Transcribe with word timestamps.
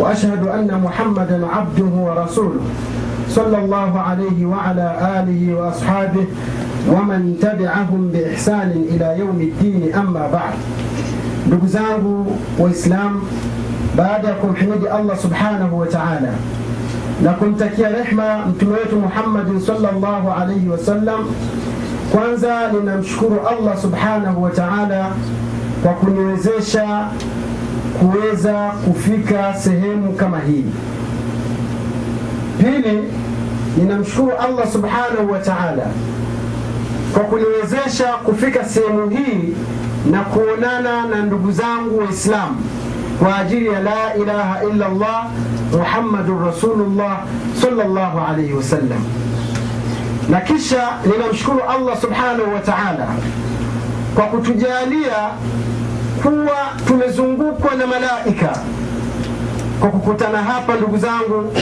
وأشهد 0.00 0.42
أن 0.46 0.80
محمدا 0.84 1.46
عبده 1.46 1.92
ورسوله 2.06 2.60
صلى 3.28 3.58
الله 3.58 3.92
عليه 4.00 4.46
وعلى 4.46 4.86
آله 5.18 5.54
وأصحابه 5.54 6.24
ومن 6.88 7.36
تبعهم 7.42 8.10
بإحسان 8.12 8.70
إلى 8.92 9.18
يوم 9.18 9.38
الدين. 9.40 9.94
أما 9.94 10.24
بعد 10.32 10.54
دوغزانغ 11.46 12.04
وإسلام 12.58 13.12
بعدكم 13.98 14.50
حمد 14.56 14.82
الله 14.98 15.14
سبحانه 15.14 15.70
وتعالى. 15.74 16.32
لكم 17.22 17.54
تكيا 17.54 18.00
رحمة 18.00 18.46
متموت 18.48 18.92
محمد 19.04 19.48
صلى 19.60 19.88
الله 19.90 20.32
عليه 20.32 20.64
وسلم. 20.68 21.20
كwanza 22.12 22.74
لنشكر 22.74 23.32
الله 23.52 23.74
سبحانه 23.76 24.38
وتعالى 24.38 25.04
kwa 25.82 25.92
kuniwezesha 25.92 27.08
kuweza 27.98 28.52
kufika 28.84 29.54
sehemu 29.54 30.12
kama 30.12 30.38
hii. 30.40 30.64
Pili 32.58 33.02
ninamshukuru 33.76 34.32
allah 34.36 34.72
subhanahu 34.72 35.32
wa 35.32 35.38
taala 35.38 35.86
kwa 37.14 37.22
kuniwezesha 37.22 38.04
kufika 38.12 38.64
sehemu 38.64 39.08
hii 39.10 39.54
na 40.10 40.20
kuonana 40.20 41.06
na 41.06 41.22
ndugu 41.22 41.52
zangu 41.52 41.98
waislamu 41.98 42.56
kwa 43.18 43.36
ajili 43.38 43.66
ya 43.66 43.80
la 43.80 44.14
ilaha 44.14 44.64
illa 44.64 44.88
llah 44.88 45.26
muhammadun 45.72 46.44
rasulullah 46.46 47.18
salllahu 47.60 48.18
alaihi 48.28 48.52
wasallam 48.52 49.04
na 50.30 50.40
kisha 50.40 50.88
ninamshukuru 51.06 51.60
allah 51.68 52.00
subhanahu 52.00 52.54
wa 52.54 52.60
taala 52.60 53.06
kwa 54.14 54.24
kutujalia 54.26 55.30
kuwa 56.22 56.56
tumezungukwa 56.86 57.74
na 57.74 57.86
malaika. 57.86 58.58
Kwa 59.80 59.88
kukutana 59.90 60.38
hapa 60.42 60.74
ndugu 60.76 60.98
zangu 60.98 61.52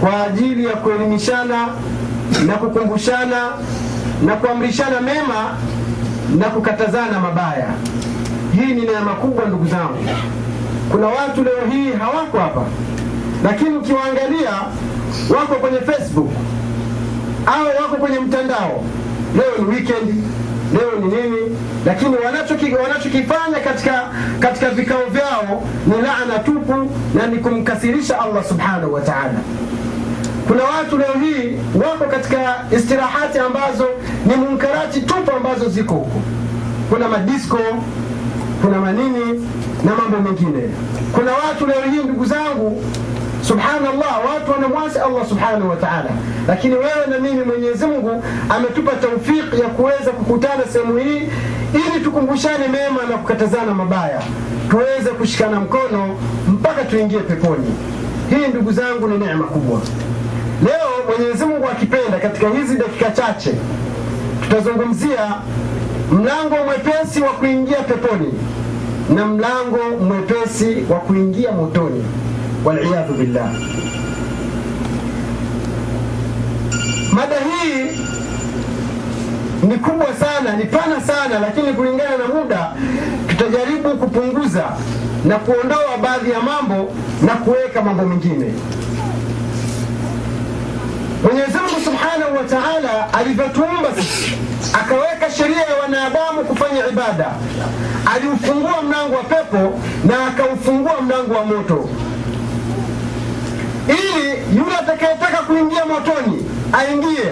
kwa 0.00 0.22
ajili 0.24 0.64
ya 0.64 0.72
kuelimishana 0.76 1.68
na 2.46 2.54
kukumbushana 2.54 3.48
na 4.26 4.36
kuamrishana 4.36 5.00
mema 5.00 5.56
na 6.38 6.44
kukatazana 6.44 7.20
mabaya. 7.20 7.68
Hii 8.54 8.74
ni 8.74 8.82
neema 8.82 9.14
kubwa 9.14 9.44
ndugu 9.44 9.66
zangu. 9.66 10.04
Kuna 10.92 11.06
watu 11.06 11.44
leo 11.44 11.66
hii 11.72 11.92
hawako 11.92 12.38
hapa 12.38 12.62
lakini 13.44 13.76
ukiwaangalia 13.76 14.50
wako 15.36 15.54
kwenye 15.54 15.78
facebook 15.80 16.30
au 17.46 17.66
wako 17.82 17.96
kwenye 17.96 18.18
mtandao. 18.20 18.84
Leo 19.36 19.58
ni 19.58 19.74
weekend 19.74 20.24
leo 20.72 20.92
ni 21.00 21.06
nini 21.16 21.56
lakini 21.86 22.16
wanachokifanya 22.16 22.82
wanacho 22.82 23.60
katika, 23.64 24.08
katika 24.40 24.70
vikao 24.70 25.04
vyao 25.10 25.62
ni 25.86 26.02
laana 26.02 26.38
tupu 26.38 26.90
na 27.14 27.26
ni 27.26 27.38
kumkasirisha 27.38 28.20
allah 28.20 28.44
subhanahu 28.44 28.94
wa 28.94 29.00
taala. 29.00 29.40
Kuna 30.48 30.64
watu 30.64 30.98
leo 30.98 31.12
hii 31.22 31.56
wako 31.84 32.04
katika 32.10 32.64
istirahati 32.76 33.38
ambazo 33.38 33.88
ni 34.26 34.36
munkarati 34.36 35.00
tupu 35.00 35.30
ambazo 35.36 35.68
ziko 35.68 35.94
huko. 35.94 36.20
Kuna 36.90 37.08
madisko 37.08 37.58
kuna 38.62 38.80
manini 38.80 39.46
na 39.84 39.94
mambo 39.94 40.30
mengine. 40.30 40.62
Kuna 41.12 41.32
watu 41.32 41.66
leo 41.66 41.82
hii 41.92 42.02
ndugu 42.04 42.24
zangu 42.24 42.82
subhanallah 43.42 44.20
watu 44.34 44.50
wanamwasi 44.52 44.98
allah 44.98 45.28
subhanahu 45.28 45.68
wa 45.70 45.76
taala. 45.76 46.10
Lakini 46.48 46.74
wewe 46.74 47.06
na 47.10 47.18
mimi 47.18 47.44
mwenyezi 47.44 47.86
mungu 47.86 48.22
ametupa 48.48 48.92
taufiki 48.92 49.60
ya 49.60 49.68
kuweza 49.68 50.10
kukutana 50.10 50.64
sehemu 50.72 50.96
hii 50.98 51.28
ili 51.74 52.04
tukumbushane 52.04 52.68
mema 52.68 53.02
na 53.10 53.16
kukatazana 53.18 53.74
mabaya. 53.74 54.22
Tuweze 54.70 55.10
kushikana 55.10 55.60
mkono 55.60 56.16
mpaka 56.48 56.84
tuingie 56.84 57.18
peponi. 57.20 57.74
Hii 58.30 58.48
ndugu 58.48 58.72
zangu 58.72 59.08
ni 59.08 59.18
neema 59.18 59.44
kubwa. 59.44 59.80
Leo 60.64 60.90
mwenyezi 61.18 61.44
mungu 61.44 61.66
akipenda 61.68 62.18
katika 62.18 62.48
hizi 62.48 62.76
dakika 62.76 63.10
chache 63.10 63.54
tutazungumzia 64.42 65.34
mlango 66.12 66.56
mwepesi 66.64 67.20
wa 67.20 67.28
kuingia 67.28 67.76
peponi 67.82 68.32
na 69.14 69.26
mlango 69.26 69.78
mwepesi 70.04 70.76
wa 70.90 70.96
kuingia 70.98 71.52
motoni 71.52 72.04
waliyadhu 72.64 73.14
billah. 73.14 73.50
Mada 77.12 77.36
hii 77.36 77.82
ni 79.68 79.76
kubwa 79.76 80.06
sana 80.14 80.56
ni 80.56 80.64
pana 80.64 81.00
sana 81.00 81.38
lakini 81.38 81.72
kulingana 81.72 82.16
na 82.16 82.28
muda 82.34 82.72
tutajaribu 83.28 83.88
kupunguza 83.90 84.64
na 85.24 85.36
kuondoa 85.38 85.96
baadhi 86.02 86.30
ya 86.30 86.40
mambo 86.40 86.92
na 87.22 87.34
kuweka 87.34 87.82
mambo 87.82 88.02
mengine. 88.06 88.52
Mwenyezi 91.24 91.52
mungu 91.58 91.80
subhanahu 91.84 92.36
wa 92.36 92.44
taala 92.44 93.14
alivyotuumba 93.14 93.88
sisi 93.96 94.32
akaweka 94.72 95.30
sheria 95.36 95.56
ya 95.62 95.76
wanadamu 95.82 96.44
kufanya 96.48 96.86
ibada. 96.86 97.26
Aliufungua 98.16 98.82
mlango 98.82 99.14
wa 99.16 99.22
pepo 99.22 99.78
na 100.04 100.26
akaufungua 100.26 101.00
mlango 101.00 101.34
wa 101.34 101.44
moto 101.44 101.88
ili 103.88 104.58
yule 104.58 104.76
atakayetaka 104.76 105.36
kuingia 105.36 105.84
motoni 105.86 106.46
aingie. 106.72 107.24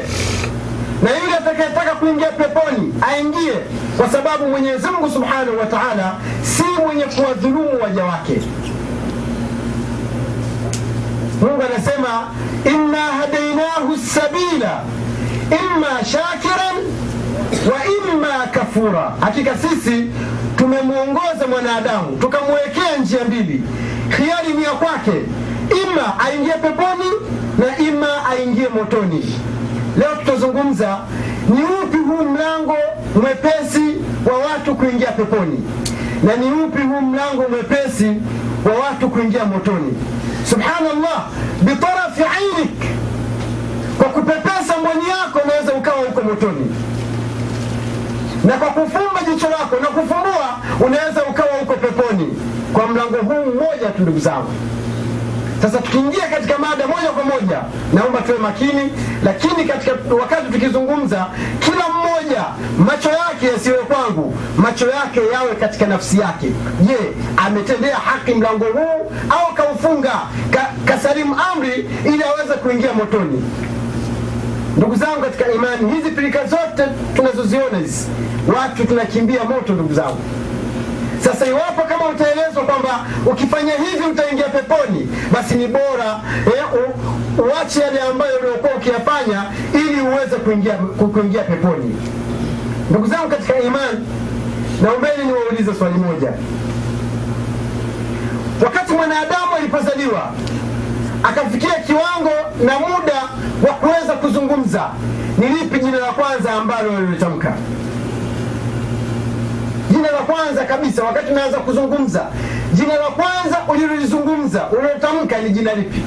Na 1.02 1.10
yule 1.10 1.36
atakayetaka 1.38 1.90
kuingia 1.94 2.32
peponi 2.32 2.94
aingie. 3.12 3.54
Kwa 3.96 4.08
sababu 4.08 4.48
mwenyezi 4.48 4.86
mungu 4.86 5.10
subhanahu 5.10 5.58
wa 5.58 5.66
taala 5.66 6.14
si 6.42 6.62
mwenye 6.86 7.04
kuwadhulumu 7.04 7.82
waja 7.82 8.04
wake. 8.04 8.40
Mungu 11.40 11.62
anasema 11.62 12.28
inna 12.64 12.98
hadainahu 12.98 13.96
sabila 14.14 14.80
imma 15.50 16.04
shakiran 16.04 16.76
wa 17.72 17.80
imma 18.14 18.46
kafura. 18.52 19.12
Hakika 19.20 19.56
sisi 19.56 20.04
tumemwongoza 20.56 21.46
mwanadamu 21.50 22.16
tukamwekea 22.16 22.96
njia 23.00 23.24
mbili. 23.24 23.62
Khiari 24.10 24.52
ni 24.52 24.62
ya 24.62 24.70
kwake 24.70 25.12
ima 25.70 26.18
aingie 26.20 26.52
peponi 26.52 27.10
na 27.58 27.78
ima 27.78 28.26
aingie 28.30 28.68
motoni. 28.68 29.34
Leo 29.98 30.16
tutazungumza 30.16 30.98
ni 31.48 31.62
upi 31.62 31.96
huu 31.96 32.24
mlango 32.30 32.76
mwepesi 33.14 33.94
wa 34.32 34.38
watu 34.38 34.74
kuingia 34.74 35.10
peponi? 35.12 35.60
Na 36.22 36.36
ni 36.36 36.50
upi 36.52 36.82
huu 36.82 37.00
mlango 37.00 37.44
mwepesi 37.50 38.12
wa 38.64 38.84
watu 38.84 39.08
kuingia 39.10 39.44
motoni? 39.44 39.92
Subhanallah 40.50 41.26
bitarafi 41.62 42.22
ainik 42.22 42.80
kwa 43.98 44.06
kupepesa 44.08 44.74
mboni 44.80 45.08
yako 45.08 45.38
unaweza 45.44 45.72
ukawa 45.74 45.96
huko 45.98 46.22
motoni. 46.22 46.74
Na 48.44 48.52
kwa 48.52 48.68
kufumba 48.68 49.20
jicho 49.32 49.48
lako 49.48 49.76
na 49.82 49.86
kufumbua 49.86 50.58
unaweza 50.86 51.24
ukawa 51.30 51.52
huko 51.60 51.74
peponi. 51.74 52.28
Kwa 52.72 52.86
mlango 52.88 53.16
huu 53.16 53.50
mmoja 53.50 53.88
tu 53.96 54.02
ndugu 54.02 54.18
zangu 54.18 54.50
sasa 55.62 55.78
tukiingia 55.78 56.28
katika 56.28 56.58
mada 56.58 56.86
moja 56.86 57.08
kwa 57.08 57.24
moja. 57.24 57.58
Naomba 57.94 58.20
tuwe 58.20 58.38
makini 58.38 58.92
lakini 59.24 59.64
katika 59.64 59.92
wakati 60.20 60.52
tukizungumza 60.52 61.26
kila 61.60 61.84
mmoja 61.88 62.44
macho 62.78 63.08
yake 63.08 63.46
yasiwe 63.46 63.76
kwangu 63.78 64.34
macho 64.56 64.90
yake 64.90 65.20
yawe 65.32 65.54
katika 65.54 65.86
nafsi 65.86 66.18
yake. 66.18 66.46
Je 66.80 66.96
ametendea 67.36 67.96
haki 67.96 68.34
mlango 68.34 68.64
huu 68.64 69.12
au 69.30 69.54
kaufunga 69.54 70.12
ka, 70.50 70.66
kasalimu 70.84 71.36
amri 71.52 71.90
ili 72.04 72.22
aweze 72.22 72.54
kuingia 72.54 72.92
motoni? 72.92 73.42
Ndugu 74.76 74.94
zangu 74.94 75.20
katika 75.20 75.52
imani 75.52 75.92
hizi 75.94 76.10
pilika 76.10 76.46
zote 76.46 76.82
tunazoziona 77.16 77.78
hizi 77.78 78.06
watu 78.56 78.84
tunakimbia 78.86 79.44
moto 79.44 79.72
ndugu 79.72 79.94
zangu 79.94 80.18
sasa 81.32 81.46
iwapo 81.46 81.82
kama 81.82 82.08
utaelezwa 82.08 82.62
kwamba 82.64 83.06
ukifanya 83.26 83.72
hivi 83.72 84.04
utaingia 84.12 84.48
peponi 84.48 85.08
basi 85.32 85.54
ni 85.54 85.66
bora 85.66 86.20
eh, 86.46 86.64
uache 87.38 87.80
yale 87.80 88.00
ambayo 88.00 88.38
uliokuwa 88.38 88.74
ukiyafanya 88.74 89.44
ili 89.74 90.00
uweze 90.00 90.36
kuingia, 90.36 90.74
kuingia 91.12 91.42
peponi. 91.42 91.96
Ndugu 92.90 93.06
zangu 93.06 93.28
katika 93.28 93.60
imani 93.60 94.06
naombeni 94.82 95.24
niwaulize 95.24 95.74
swali 95.74 95.98
moja. 95.98 96.32
Wakati 98.64 98.92
mwanadamu 98.92 99.54
alipozaliwa 99.56 100.32
akafikia 101.22 101.74
kiwango 101.74 102.34
na 102.64 102.78
muda 102.80 103.22
wa 103.68 103.74
kuweza 103.74 104.12
kuzungumza 104.12 104.88
ni 105.38 105.48
lipi 105.48 105.78
jina 105.78 105.98
la 105.98 106.12
kwanza 106.12 106.52
ambalo 106.52 106.92
walitamka 106.92 107.52
jina 109.98 110.10
la 110.12 110.18
kwanza 110.18 110.64
kabisa 110.64 111.04
wakati 111.04 111.32
unaanza 111.32 111.58
kuzungumza 111.58 112.26
jina 112.72 112.94
la 112.94 113.06
kwanza 113.06 113.58
ulilolizungumza 113.68 114.66
ulilotamka 114.70 115.38
ni 115.38 115.50
jina 115.50 115.74
lipi? 115.74 116.02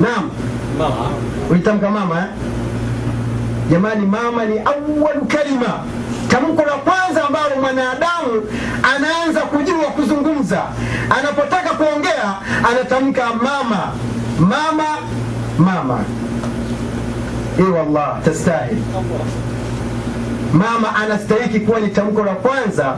Naam. 0.00 0.30
Mama. 0.78 1.10
ulitamka 1.50 1.90
mama 1.90 2.18
eh? 2.18 2.24
jamani 3.70 4.06
mama 4.06 4.44
ni 4.44 4.58
awalu 4.58 5.24
kalima. 5.28 5.84
Tamko 6.28 6.62
la 6.62 6.72
kwanza 6.72 7.24
ambalo 7.24 7.56
mwanadamu 7.60 8.42
anaanza 8.94 9.40
kujua 9.40 9.84
kuzungumza 9.84 10.62
anapotaka 11.18 11.70
kuongea 11.70 12.34
anatamka 12.70 13.26
mama. 13.34 13.92
Mama 14.38 14.98
mama. 15.58 16.04
Ewallah, 17.58 17.86
wallah 17.86 18.22
tastahil 18.24 18.76
mama 20.52 20.96
anastahiki 20.96 21.60
kuwa 21.60 21.80
ni 21.80 21.88
tamko 21.88 22.24
la 22.24 22.32
kwanza 22.34 22.96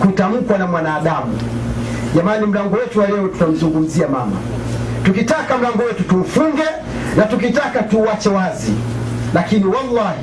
kutamkwa 0.00 0.58
na 0.58 0.66
mwanadamu. 0.66 1.38
Jamani 2.16 2.46
mlango 2.46 2.76
wetu 2.76 2.98
wa 3.00 3.06
leo 3.06 3.28
tutamzungumzia 3.28 4.08
mama. 4.08 4.36
Tukitaka 5.04 5.58
mlango 5.58 5.82
wetu 5.82 6.02
tuufunge 6.02 6.64
na 7.16 7.22
tukitaka 7.22 7.82
tuuache 7.82 8.28
wazi. 8.28 8.72
Lakini 9.34 9.64
wallahi 9.64 10.20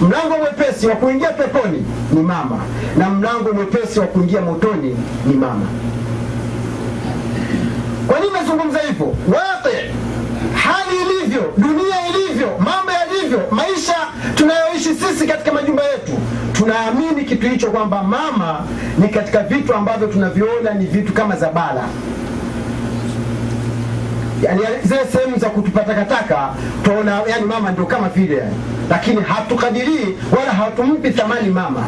mlango 0.00 0.38
mwepesi 0.38 0.86
wa 0.86 0.96
kuingia 0.96 1.30
peponi 1.32 1.84
ni 2.12 2.22
mama. 2.22 2.58
Na 2.98 3.10
mlango 3.10 3.52
mwepesi 3.52 4.00
wa 4.00 4.06
kuingia 4.06 4.40
motoni 4.40 4.96
ni 5.26 5.34
mama. 5.34 5.66
Kwa 8.06 8.20
nini 8.20 8.32
nazungumza 8.32 8.78
hivyo? 8.78 9.06
Waqi 9.06 9.76
hali 10.54 10.96
ilivyo 11.02 11.52
dunia 11.56 11.96
ilivyo 12.08 12.48
mambo 12.58 12.92
yalivyo 12.92 13.40
maisha 13.50 13.94
tunayoishi 14.34 14.63
kitu 17.36 17.48
hicho 17.48 17.70
kwamba 17.70 18.02
mama 18.02 18.60
ni 18.98 19.08
katika 19.08 19.42
vitu 19.42 19.74
ambavyo 19.74 20.06
tunaviona 20.06 20.74
ni 20.74 20.86
vitu 20.86 21.12
kama 21.12 21.36
za 21.36 21.50
bala. 21.50 21.84
Yani 24.42 24.60
zile 24.84 25.00
sehemu 25.12 25.38
za 25.38 25.50
kutupa 25.50 25.80
takataka 25.80 26.54
tunaona 26.82 27.20
yani 27.26 27.44
mama 27.44 27.70
ndio 27.70 27.86
kama 27.86 28.08
vile. 28.08 28.36
Yani 28.36 28.54
lakini 28.90 29.20
hatukadirii 29.22 30.16
wala 30.38 30.52
hatumpi 30.52 31.10
thamani 31.10 31.48
mama. 31.50 31.84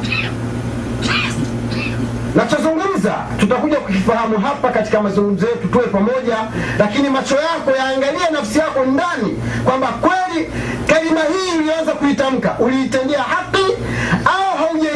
Nachozungumza 2.34 3.14
tutakuja 3.40 3.76
kukifahamu 3.76 4.38
hapa 4.38 4.70
katika 4.70 5.00
mazungumzo 5.02 5.46
yetu 5.46 5.68
tuwe 5.68 5.86
pamoja 5.86 6.36
lakini 6.78 7.08
macho 7.10 7.34
yako 7.34 7.70
yaangalia 7.78 8.30
nafsi 8.32 8.58
yako 8.58 8.84
ndani 8.84 9.36
kwamba 9.64 9.86
kweli 9.86 10.48
kalima 10.86 11.20
hii 11.20 11.58
ulianza 11.58 11.92
kuitamka 11.92 12.56
uliitendea 12.58 13.22
haki 13.22 13.65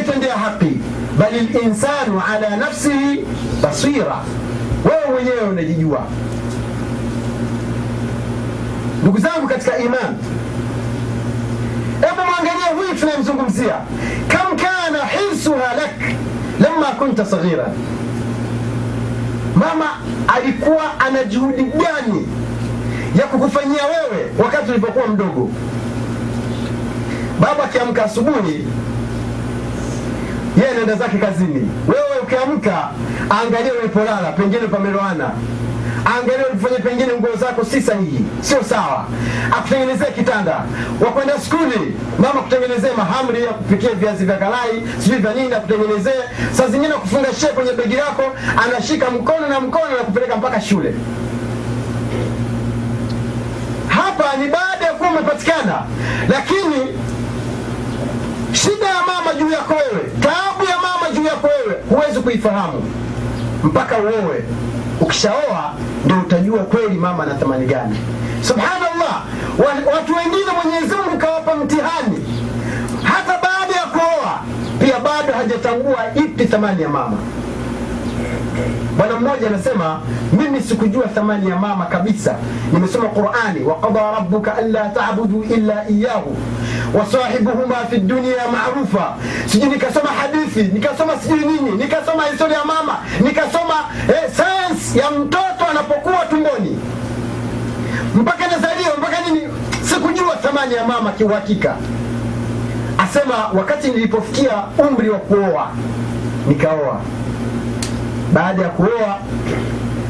au 0.01 0.07
haujaitendea 0.07 0.37
haki 0.37 0.79
bali 1.19 1.39
linsanu 1.39 2.21
ala 2.33 2.57
nafsihi 2.57 3.25
basira. 3.63 4.15
Wewe 4.85 5.05
mwenyewe 5.13 5.39
unajijua. 5.49 6.01
Ndugu 9.01 9.17
zangu 9.17 9.47
katika 9.47 9.77
imani 9.77 10.17
hebu 12.01 12.21
mwangalia 12.31 12.65
huyu 12.77 12.95
tunayemzungumzia. 12.99 13.75
Kam 14.27 14.57
kana 14.57 15.05
hirsuha 15.05 15.73
lak 15.75 16.15
lama 16.59 16.85
kunta 16.85 17.25
saghira. 17.25 17.67
Mama 19.55 19.85
alikuwa 20.35 20.99
ana 20.99 21.23
juhudi 21.23 21.63
gani 21.63 22.27
ya 23.19 23.23
kukufanyia 23.27 23.81
wewe 23.85 24.31
wakati 24.39 24.71
ulipokuwa 24.71 25.07
mdogo? 25.07 25.49
Baba 27.39 27.63
akiamka 27.63 28.03
asubuhi 28.05 28.67
yeye 30.57 30.69
anaenda 30.71 30.95
zake 30.95 31.17
kazini. 31.17 31.71
Wewe 31.87 32.19
ukiamka 32.23 32.89
angalia 33.29 33.73
ulipolala 33.73 34.31
pengine 34.31 34.67
pameloana 34.67 35.31
angalia 36.05 36.47
ulifanya 36.47 36.79
pengine 36.79 37.13
nguo 37.13 37.35
zako 37.35 37.65
si 37.65 37.81
sahihi 37.81 38.25
sio 38.41 38.63
sawa. 38.63 39.05
Akutengenezee 39.51 40.11
kitanda. 40.15 40.63
Wakwenda 41.05 41.39
skuli 41.39 41.95
mama 42.19 42.41
kutengenezee 42.41 42.91
mahamri 42.97 43.43
ya 43.43 43.49
kupikia 43.53 43.89
viazi 43.93 44.25
vya 44.25 44.37
kalai 44.37 44.83
sijui 44.99 45.17
vya 45.19 45.33
nini 45.33 45.53
akutengenezee. 45.53 46.21
Saa 46.51 46.67
zingine 46.67 46.93
kufunga 46.93 47.33
shee 47.33 47.47
kwenye 47.47 47.71
begi 47.73 47.95
lako 47.95 48.23
anashika 48.65 49.09
mkono 49.11 49.47
na 49.47 49.59
mkono 49.59 49.85
na 49.97 50.03
kupeleka 50.03 50.35
mpaka 50.35 50.61
shule. 50.61 50.93
Hapa 53.87 54.37
ni 54.37 54.47
baada 54.49 54.85
ya 54.85 54.93
kuwa 54.93 55.09
umepatikana. 55.09 55.81
Lakini 56.29 56.97
juu 59.41 59.51
yako 59.51 59.73
wewe. 59.73 60.03
Taabu 60.19 60.63
ya 60.69 60.75
mama 60.77 61.15
juu 61.15 61.23
yako 61.23 61.47
wewe. 61.47 61.81
Huwezi 61.89 62.19
kuifahamu. 62.19 62.91
Mpaka 63.63 63.97
uowe 63.97 64.43
ukishaoa 65.01 65.73
ndio 66.05 66.17
utajua 66.19 66.59
kweli 66.59 66.95
mama 66.97 67.23
ana 67.23 67.33
thamani 67.35 67.65
gani. 67.65 67.97
Subhanallah. 68.41 69.21
Watu 69.93 70.15
wengine 70.15 70.51
mwenyezi 70.63 70.95
mungu 70.95 71.17
kawapa 71.17 71.55
mtihani. 71.55 72.25
Hata 73.03 73.39
baada 73.43 73.75
ya 73.75 73.85
kuoa 73.85 74.39
pia 74.79 74.99
bado 74.99 75.33
hajatambua 75.33 75.97
ipi 76.15 76.45
thamani 76.45 76.81
ya 76.81 76.89
mama 76.89 77.17
bwana 78.97 79.19
mmoja 79.19 79.47
anasema 79.47 79.99
mimi 80.33 80.61
sikujua 80.61 81.07
thamani 81.07 81.49
ya 81.49 81.55
mama 81.55 81.85
kabisa. 81.85 82.35
Nimesoma 82.73 83.09
qurani 83.09 83.63
waqada 83.65 84.11
rabuka 84.11 84.57
anla 84.57 84.89
tabudu 84.89 85.43
illa 85.43 85.89
iyahu 85.89 86.37
wasahibuhuma 86.93 87.75
fi 87.89 87.97
dunia 87.97 88.47
marufa. 88.51 89.15
Sijui 89.45 89.69
nikasoma 89.69 90.09
hadithi 90.09 90.63
nikasoma 90.63 91.17
sijui 91.17 91.39
nini 91.45 91.71
nikasoma 91.71 92.23
historia 92.31 92.57
ya 92.57 92.65
mama 92.65 92.97
nikasoma 93.23 93.73
eh, 94.09 94.31
sayansi 94.37 94.99
ya 94.99 95.11
mtoto 95.11 95.65
anapokuwa 95.71 96.25
tumboni. 96.25 96.79
Mpaka 98.15 98.47
nazaliwa 98.47 98.97
mpaka 98.97 99.17
nini? 99.29 99.41
Sikujua 99.89 100.35
thamani 100.35 100.73
ya 100.75 100.85
mama 100.87 101.11
kiuhakika. 101.11 101.75
Asema 102.97 103.35
wakati 103.53 103.87
nilipofikia 103.87 104.51
umri 104.89 105.09
wa 105.09 105.19
kuoa 105.19 105.67
nikaoa 106.47 107.01
baada 108.33 108.61
ya 108.63 108.69
kuoa 108.69 109.17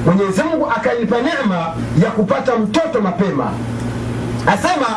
mwenyezi 0.06 0.44
mungu 0.44 0.68
akanipa 0.76 1.16
neema 1.22 1.74
ya 2.04 2.12
kupata 2.12 2.56
mtoto 2.56 3.02
mapema. 3.02 3.52
Asema 4.48 4.88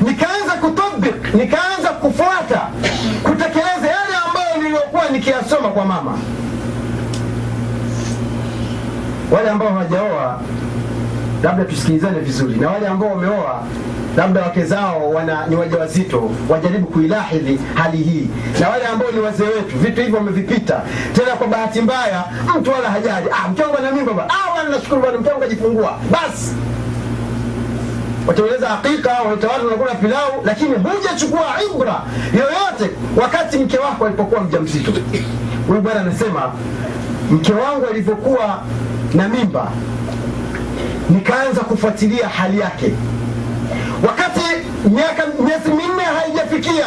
nikaanza 0.00 0.52
kutabik 0.60 1.34
nikaanza 1.34 1.88
kufuata 1.88 2.60
kutekeleza 3.22 3.86
yale 3.86 4.14
ambayo 4.28 4.56
niliyokuwa 4.62 5.08
nikiyasoma 5.08 5.68
kwa 5.68 5.84
mama. 5.84 6.18
Wale 9.30 9.50
ambao 9.50 9.68
hawajaoa 9.68 10.40
labda 11.44 11.64
tusikilizane 11.64 12.20
vizuri. 12.20 12.54
Na 12.56 12.70
wale 12.70 12.86
ambao 12.88 13.08
wameoa 13.10 13.62
labda 14.16 14.42
wake 14.42 14.64
zao 14.64 15.10
wana 15.10 15.46
ni 15.46 15.56
wajawazito 15.56 16.30
wajaribu 16.48 16.86
kuilahidhi 16.86 17.58
hali 17.74 17.96
hii. 17.98 18.28
Na 18.60 18.68
wale 18.68 18.86
ambao 18.86 19.10
ni 19.10 19.20
wazee 19.20 19.44
wetu 19.44 19.78
vitu 19.78 20.00
hivyo 20.00 20.16
wamevipita. 20.18 20.82
Tena 21.12 21.36
kwa 21.36 21.46
bahati 21.46 21.80
mbaya 21.80 22.24
mtu 22.60 22.70
wala 22.70 22.90
hajali. 22.90 23.26
Ah, 23.30 23.48
mke 23.48 23.62
ana 23.78 23.92
mimba 23.92 24.28
ah, 24.28 24.54
bwana 24.54 24.68
nashukuru 24.70 25.00
bwana 25.00 25.18
mke 25.18 25.30
wangu 25.30 25.44
ajifungua 25.44 25.98
basi 26.10 26.52
watengeneza 28.26 28.68
hakika 28.68 29.10
wanaita 29.22 29.48
watu 29.48 29.64
wanakula 29.66 29.94
pilau 29.94 30.32
lakini 30.44 30.70
hujachukua 30.74 31.40
ibra 31.74 32.02
yoyote 32.34 32.96
wakati 33.22 33.58
mke 33.58 33.78
wako 33.78 34.06
alipokuwa 34.06 34.40
mjamzito. 34.40 34.92
Huyu 35.68 35.80
bwana 35.80 36.00
anasema 36.00 36.52
mke 37.30 37.52
wangu 37.52 37.86
alivyokuwa 37.90 38.62
na 39.14 39.28
mimba 39.28 39.70
nikaanza 41.10 41.60
kufuatilia 41.60 42.28
hali 42.28 42.58
yake. 42.60 42.94
Wakati 44.06 44.40
miaka 44.90 45.22
miezi 45.44 45.68
minne 45.70 46.02
haijafikia 46.02 46.86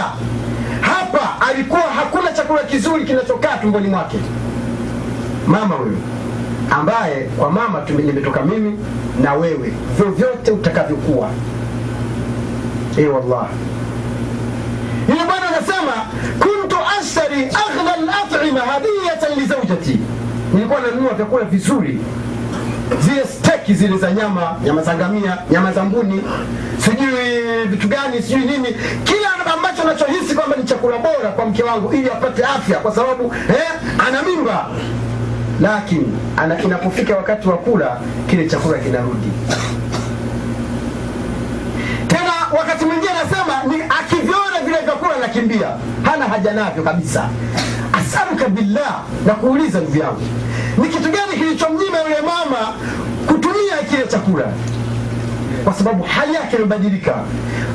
hapa 0.82 1.48
alikuwa 1.50 1.82
hakuna 1.82 2.32
chakula 2.34 2.64
kizuri 2.64 3.06
kinachokaa 3.06 3.58
tumboni 3.58 3.88
mwake. 3.88 4.18
Mama 5.48 5.76
huyu 5.76 5.98
ambaye 6.72 7.24
kwa 7.24 7.52
mama 7.52 7.82
nimetoka 7.90 8.42
mimi 8.42 8.80
na 9.24 9.34
wewe 9.34 9.74
vyovyote 9.98 10.52
utakavyokuwa. 10.52 11.30
E 12.98 13.08
wallah 13.08 13.48
yule 15.10 15.22
bwana 15.26 15.48
anasema 15.48 15.92
kuntu 16.40 16.76
ashtari 17.00 17.42
aghla 17.46 17.94
al-at'ima 17.94 18.60
hadiyatan 18.60 19.40
li 19.40 19.46
zawjati. 19.46 20.00
Nilikuwa 20.54 20.80
nanunua 20.82 21.14
vyakula 21.14 21.46
vizuri 21.46 22.00
zile 23.02 23.24
steki 23.26 23.74
zile 23.74 23.98
za 23.98 24.12
nyama 24.12 24.56
nyama 24.64 24.84
za 24.84 24.96
ngamia 24.96 25.38
nyama 25.52 25.74
za 25.74 25.84
mbuni. 25.84 26.22
Sijui 26.78 27.42
vitu 27.68 27.88
gani 27.88 28.22
sijui 28.22 28.46
nini. 28.46 28.68
Kila 29.04 29.54
ambacho 29.54 29.82
anachohisi 29.82 30.36
kwamba 30.36 30.56
ni 30.56 30.64
chakula 30.64 30.98
bora 30.98 31.30
kwa 31.36 31.46
mke 31.46 31.64
wangu 31.64 31.94
ili 31.94 32.10
apate 32.10 32.44
afya 32.44 32.78
kwa 32.80 32.96
sababu 32.96 33.34
eh, 33.50 33.70
ana 34.08 34.22
mimba. 34.24 34.68
Lakini 35.62 36.18
ana, 36.38 36.62
inapofika 36.64 37.16
wakati 37.16 37.48
wa 37.50 37.58
kula 37.58 37.98
kile 38.30 38.48
chakula 38.48 38.78
kinarudi 38.78 39.28
wakati 42.58 42.86
mwingine 42.86 43.12
anasema 43.12 43.64
ni 43.64 43.82
akivyona 44.00 44.60
vile 44.66 44.78
vyakula 44.86 45.18
nakimbia, 45.18 45.68
hana 46.04 46.26
haja 46.26 46.52
navyo 46.54 46.84
kabisa. 46.84 47.30
Asaluka 47.94 48.50
billah 48.50 49.02
na 49.26 49.34
kuuliza 49.34 49.80
ndugu 49.80 49.98
yangu 49.98 50.22
ni 50.78 50.88
kitu 50.90 51.10
gani 51.10 51.34
kilichomnyima 51.40 52.00
yule 52.02 52.22
mama 52.22 52.74
kutumia 53.28 53.78
kile 53.90 54.08
chakula? 54.08 54.46
Kwa 55.64 55.74
sababu 55.74 56.04
hali 56.04 56.34
yake 56.34 56.56
imebadilika. 56.56 57.16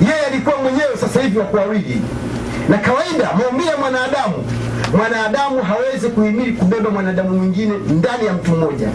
Yeye 0.00 0.26
alikuwa 0.26 0.56
mwenyewe 0.56 0.96
sasa 1.00 1.20
hivi 1.22 1.38
wa 1.38 1.44
kuwawili. 1.44 2.02
Na 2.68 2.78
kawaida 2.78 3.30
maumbile 3.38 3.70
ya 3.70 3.76
mwanadamu 3.76 4.34
mwanadamu 4.96 5.62
hawezi 5.62 6.08
kuhimili 6.08 6.52
kubeba 6.52 6.90
mwanadamu 6.90 7.30
mwingine 7.30 7.72
ndani 7.88 8.26
ya 8.26 8.32
mtu 8.32 8.50
mmoja 8.50 8.88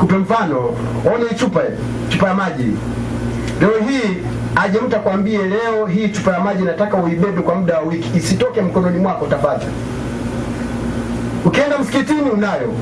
kupe 0.00 0.14
mfano. 0.16 0.76
Ona 1.14 1.28
hii 1.30 1.34
chupa 1.36 1.60
chupa 2.08 2.28
ya 2.28 2.34
maji. 2.34 2.64
Leo 3.60 3.70
hii 3.88 4.16
aje 4.56 4.78
mtu 4.80 4.96
akwambie 4.96 5.38
leo 5.38 5.86
hii 5.86 6.08
chupa 6.08 6.32
ya 6.32 6.40
maji 6.40 6.62
nataka 6.64 6.96
uibebe 6.96 7.42
kwa 7.42 7.54
muda 7.54 7.74
wa 7.78 7.80
wiki. 7.82 8.18
Isitoke 8.18 8.60
mkononi 8.60 8.98
mwako 8.98 9.24
utapata. 9.24 9.66
Ukienda 11.44 11.78
msikitini 11.78 12.30
unayo. 12.30 12.72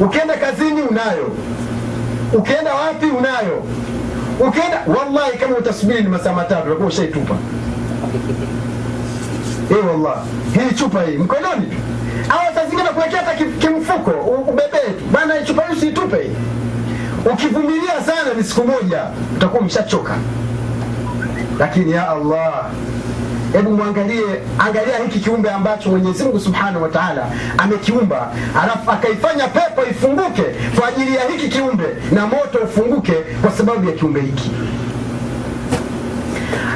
Ukienda 0.00 0.36
kazini 0.36 0.82
unayo. 0.82 1.30
Ukienda 2.32 2.74
wapi 2.74 3.06
unayo. 3.06 3.62
Ukienda 4.48 4.82
wallahi 4.86 5.38
kama 5.38 5.56
utasubiri 5.56 6.02
ni 6.02 6.08
masaa 6.08 6.32
matatu 6.32 6.66
utakuwa 6.66 6.88
ushaitupa. 6.88 7.34
Eh, 9.70 9.76
wallahi. 9.86 10.28
Hii 10.54 10.74
chupa 10.74 11.02
hii 11.02 11.16
mkononi 11.16 11.66
tu 11.66 11.76
au 12.28 12.54
saa 12.54 12.64
zingine 12.70 12.88
kuwekea 12.88 13.18
hata 13.20 13.44
kimfuko 13.44 14.10
ubebee 14.10 14.88
tu. 14.98 15.04
Bana 15.12 15.42
chupa 15.42 15.62
hii 15.62 15.72
usitupe. 15.76 16.30
ukivumilia 17.32 18.02
sana 18.06 18.34
ni 18.36 18.44
siku 18.44 18.64
moja 18.68 19.02
utakuwa 19.36 19.60
umeshachoka. 19.60 20.14
Lakini 21.58 21.92
ya 21.92 22.08
allah 22.10 22.66
hebu 23.52 23.70
mwangalie 23.70 24.24
angalia 24.58 24.98
hiki 24.98 25.18
kiumbe 25.20 25.50
ambacho 25.50 25.90
mwenyezi 25.90 26.24
mungu 26.24 26.40
subhanahu 26.40 26.82
wa 26.82 26.88
taala 26.88 27.26
amekiumba. 27.58 28.32
Alafu 28.62 28.90
akaifanya 28.90 29.48
pepo 29.48 29.82
ifunguke 29.90 30.42
kwa 30.78 30.88
ajili 30.88 31.16
ya 31.16 31.22
hiki 31.28 31.48
kiumbe 31.48 31.84
na 32.12 32.26
moto 32.26 32.58
ufunguke 32.64 33.12
kwa 33.42 33.50
sababu 33.50 33.86
ya 33.88 33.92
kiumbe 33.92 34.20
hiki 34.20 34.50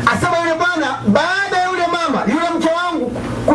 asema 0.06 0.38
yule 0.38 0.54
bwana 0.54 0.98
baada 1.06 1.56
ya 1.58 1.68
yule 1.70 1.82
mama 1.86 2.22
yule 2.26 2.46
mke 2.58 2.68
wangu 2.74 3.12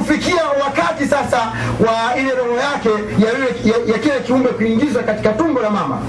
kufikia 0.08 0.42
wakati 0.66 1.06
sasa 1.06 1.38
wa 1.80 2.18
ile 2.20 2.32
roho 2.32 2.58
yake 2.58 2.90
ya, 3.20 3.30
ya, 3.72 3.94
ya 3.94 4.00
kile 4.00 4.20
kiumbe 4.26 4.50
kuingizwa 4.50 5.04
katika 5.04 5.30
tumbo 5.34 5.62
la 5.62 5.70
mama. 5.70 6.00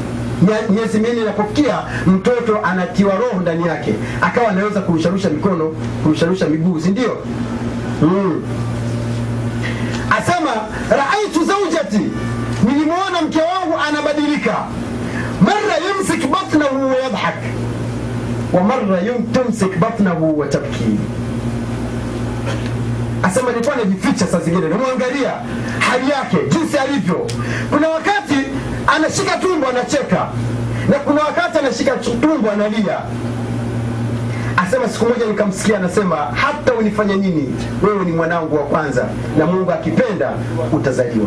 Miezi 0.70 0.98
minne 1.00 1.20
inapofikia 1.20 1.78
mtoto 2.06 2.58
anatiwa 2.64 3.14
roho 3.14 3.40
ndani 3.40 3.66
yake. 3.66 3.94
Akawa 4.20 4.48
anaweza 4.48 4.80
kurusharusha 4.80 5.30
mikono 5.30 5.68
kurusharusha 6.02 6.46
miguu 6.46 6.80
si 6.80 6.88
ndio? 6.88 7.16
Mm. 8.02 8.42
asema 10.18 10.50
raaitu 10.90 11.44
zaujati 11.44 12.00
nilimwona 12.68 13.22
mke 13.26 13.38
wangu 13.40 13.74
anabadilika. 13.88 14.54
Mara 15.40 15.76
yumsik 15.88 16.26
batnahu 16.30 16.88
wayadhak 16.88 17.34
wa 18.52 18.62
mara 18.62 19.02
tumsik 19.32 19.78
batnahu 19.78 20.38
watabki 20.38 20.98
asema 23.22 23.50
nilikuwa 23.50 23.76
najificha 23.76 24.26
saa 24.26 24.38
zingine. 24.40 24.68
Nimwangalia 24.68 25.32
hali 25.78 26.10
yake 26.10 26.36
jinsi 26.48 26.78
alivyo. 26.78 27.26
Kuna 27.70 27.88
wakati 27.88 28.34
anashika 28.96 29.36
tumbo 29.36 29.68
anacheka. 29.68 30.26
Na 30.88 30.98
kuna 30.98 31.20
wakati 31.22 31.58
anashika 31.58 31.90
tu- 31.96 32.10
tumbo 32.20 32.50
analia. 32.50 32.98
Asema 34.56 34.88
siku 34.88 35.04
moja 35.08 35.26
nikamsikia 35.26 35.76
anasema 35.76 36.16
hata 36.16 36.74
unifanye 36.74 37.16
nini? 37.16 37.54
Wewe 37.82 38.04
ni 38.04 38.12
mwanangu 38.12 38.56
wa 38.56 38.62
kwanza 38.62 39.04
na 39.38 39.46
mungu 39.46 39.72
akipenda 39.72 40.30
utazaliwa. 40.72 41.26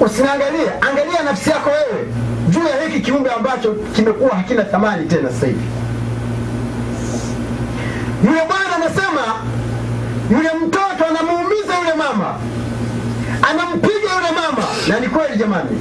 Usinaangalie, 0.00 0.68
angalia 0.90 1.22
nafsi 1.24 1.50
yako 1.50 1.70
wewe. 1.70 2.04
Juu 2.50 2.60
ya 2.60 2.86
hiki 2.88 3.00
kiumbe 3.00 3.30
ambacho 3.30 3.72
kimekuwa 3.74 4.30
hakina 4.36 4.64
thamani 4.64 5.06
tena 5.06 5.30
sasa 5.30 5.46
hivi 5.46 5.64
yule 8.24 8.40
bwana 8.48 8.76
anasema 8.76 9.22
yule 10.30 10.50
mtoto 10.66 11.04
anamuumiza 11.10 11.78
yule 11.78 11.94
mama. 11.98 12.34
Anampiga 13.50 13.94
yule 14.16 14.30
mama. 14.34 14.64
Na 14.88 15.00
ni 15.00 15.08
kweli 15.08 15.36
jamani. 15.38 15.78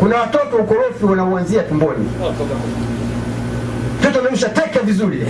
Kuna 0.00 0.16
watoto 0.16 0.56
ukorofi 0.56 1.04
wanauanzia 1.04 1.62
tumboni. 1.62 2.08
Mtoto 4.00 4.18
amemsha 4.20 4.48
teke 4.48 4.78
vizuri. 4.78 5.26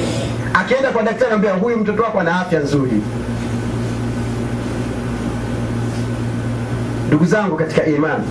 Akienda 0.54 0.90
kwa 0.90 1.02
daktari 1.02 1.26
anambia 1.30 1.52
huyu 1.52 1.76
mtoto 1.76 2.02
wako 2.02 2.20
ana 2.20 2.40
afya 2.40 2.60
nzuri. 2.60 3.02
Ndugu 7.08 7.24
zangu 7.26 7.56
katika 7.56 7.86
imani 7.86 8.24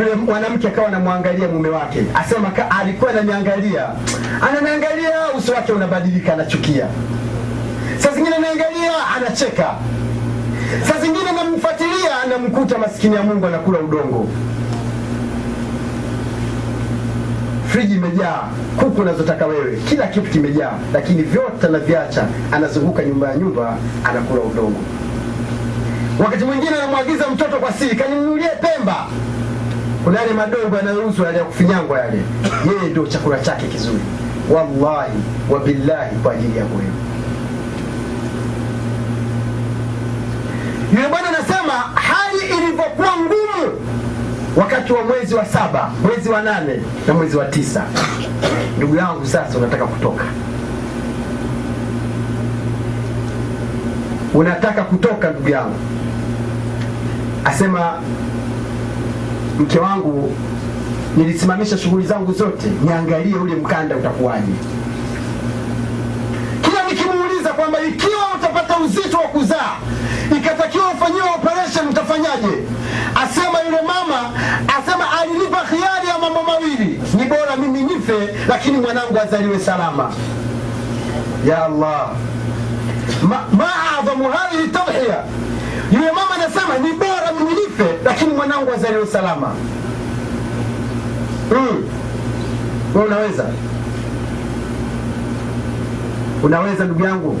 yule 0.00 0.14
mwanamke 0.14 0.68
akawa 0.68 0.88
anamwangalia 0.88 1.48
mume 1.48 1.68
wake. 1.68 2.02
Asema 2.14 2.50
ka, 2.50 2.70
alikuwa 2.70 3.10
ananiangalia. 3.10 3.86
Ananiangalia 4.50 5.10
uso 5.38 5.52
wake 5.52 5.72
unabadilika 5.72 6.32
anachukia. 6.32 6.86
Saa 7.98 8.10
zingine 8.10 8.36
anaangalia 8.36 8.92
anacheka. 9.16 9.74
Saa 10.88 11.00
zingine 11.00 11.32
namfuatilia 11.32 12.22
anamkuta 12.24 12.78
maskini 12.78 13.14
ya 13.16 13.22
mungu 13.22 13.46
anakula 13.46 13.78
udongo. 13.78 14.28
Friji 17.68 17.94
imejaa 17.94 18.42
kuku 18.78 19.00
unazotaka 19.00 19.46
wewe. 19.46 19.76
Kila 19.88 20.06
kitu 20.06 20.30
kimejaa 20.30 20.72
lakini 20.92 21.22
vyote 21.22 21.66
anaviacha. 21.66 22.24
Anazunguka 22.52 23.04
nyumba 23.04 23.28
ya 23.28 23.36
nyumba 23.36 23.76
anakula 24.04 24.40
udongo. 24.40 24.80
Wakati 26.24 26.44
mwingine 26.44 26.70
anamwagiza 26.76 27.28
mtoto 27.28 27.56
kwa 27.56 27.72
siri 27.72 27.96
kaninunulie 27.96 28.48
pemba 28.48 29.06
kuna 30.04 30.20
yale 30.20 30.32
madogo 30.32 30.76
yanayouzwa 30.76 31.26
yale 31.26 31.38
ya 31.38 31.44
kufinyangwa 31.44 31.98
yale. 31.98 32.22
Yeye 32.66 32.90
ndio 32.90 33.06
chakula 33.06 33.38
chake 33.38 33.66
kizuri. 33.66 34.00
Wallahi 34.50 35.12
wabillahi 35.50 36.16
kwa 36.16 36.32
ajili 36.32 36.58
yako 36.58 36.74
wewe 36.76 36.90
yule 40.94 41.08
bwana 41.08 41.28
anasema 41.28 41.72
hali 41.94 42.38
ilivyokuwa 42.58 43.08
ngumu 43.16 43.72
wakati 44.56 44.92
wa 44.92 45.04
mwezi 45.04 45.34
wa 45.34 45.44
saba 45.46 45.90
mwezi 46.02 46.28
wa 46.28 46.42
nane 46.42 46.80
na 47.06 47.14
mwezi 47.14 47.36
wa 47.36 47.44
tisa. 47.44 47.84
Ndugu 48.76 48.96
yangu 48.96 49.26
sasa 49.26 49.58
unataka 49.58 49.86
kutoka. 49.86 50.24
Unataka 54.34 54.82
kutoka 54.84 55.30
ndugu 55.30 55.48
yangu. 55.48 55.76
Asema 57.44 57.92
mke 59.60 59.78
wangu 59.78 60.32
nilisimamisha 61.16 61.78
shughuli 61.78 62.06
zangu 62.06 62.32
zote 62.32 62.66
niangalie 62.84 63.34
ule 63.34 63.54
mkanda 63.54 63.96
utakuwaje. 63.96 64.52
Kila 66.62 66.82
nikimuuliza 66.84 67.52
kwamba 67.52 67.80
ikiwa 67.80 68.34
utapata 68.38 68.78
uzito 68.78 69.16
wa 69.16 69.22
kuzaa 69.28 69.76
ikatakiwa 70.36 70.90
ufanyiwe 70.90 71.28
operation 71.36 71.88
utafanyaje? 71.88 72.64
Asema 73.22 73.60
yule 73.66 73.78
mama 73.86 74.30
asema 74.78 75.04
alinipa 75.20 75.56
khiari 75.64 76.08
ya 76.08 76.18
mambo 76.18 76.42
mawili. 76.42 77.00
Ni 77.14 77.24
bora 77.24 77.56
mimi 77.56 77.82
nife 77.82 78.28
lakini 78.48 78.76
mwanangu 78.78 79.18
azaliwe 79.20 79.58
salama. 79.58 80.12
Ya 81.46 81.64
allah. 81.64 82.10
Ma, 83.52 83.66
adhamu 83.98 84.24
hadhihi 84.30 84.68
tadhiya 84.68 85.24
yule 85.92 86.06
mama 86.12 86.34
anasema 86.34 86.78
ni 86.78 86.92
bora 86.92 87.32
mimi 87.38 87.60
lakini 88.04 88.32
mwanangu 88.34 88.72
azaliwe 88.72 89.06
salama 89.06 89.54
mm. 91.52 91.84
Unaweza? 92.94 93.44
Unaweza 96.42 96.84
ndugu 96.84 97.04
yangu? 97.04 97.36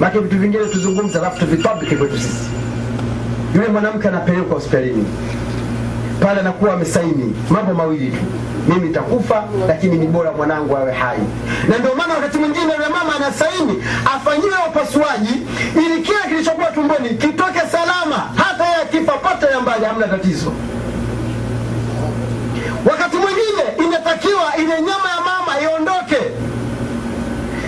Make 0.00 0.18
vitu 0.18 0.38
vingine 0.38 0.64
tuzungumza 0.64 1.18
alafu 1.18 1.38
tuvitabiki 1.40 1.96
kwetu 1.96 2.16
sisi. 2.18 2.48
Yule 3.54 3.68
mwanamke 3.68 4.08
anapelekwa 4.08 4.54
hospitalini 4.54 5.04
pale 6.24 6.40
anakuwa 6.40 6.72
amesaini. 6.74 7.36
Mambo 7.50 7.74
mawili 7.74 8.10
tu. 8.10 8.16
Mimi 8.68 8.88
nitakufa 8.88 9.44
lakini 9.68 9.96
ni 9.98 10.06
bora 10.06 10.32
mwanangu 10.32 10.76
awe 10.76 10.92
hai. 10.92 11.18
Na 11.68 11.78
ndio 11.78 11.94
maana 11.94 12.14
wakati 12.14 12.38
mwingine 12.38 12.72
yule 12.72 12.88
mama 12.88 13.16
anasaini 13.16 13.84
afanyiwe 14.16 14.54
upasuaji 14.68 15.34
ili 15.76 16.02
kile 16.02 16.18
kilichokuwa 16.28 16.66
tumboni 16.66 17.08
kitoke 17.08 17.60
salama 17.72 18.16
hata 18.36 18.64
yeye 18.64 18.76
akifa 18.82 19.12
pote 19.12 19.52
ya 19.52 19.60
mbali 19.60 19.84
hamna 19.84 20.08
tatizo. 20.08 20.52
Wakati 22.90 23.16
mwingine 23.16 23.86
inatakiwa 23.88 24.56
ile 24.56 24.80
nyama 24.82 25.08
ya 25.16 25.20
mama 25.20 25.60
iondoke. 25.62 26.20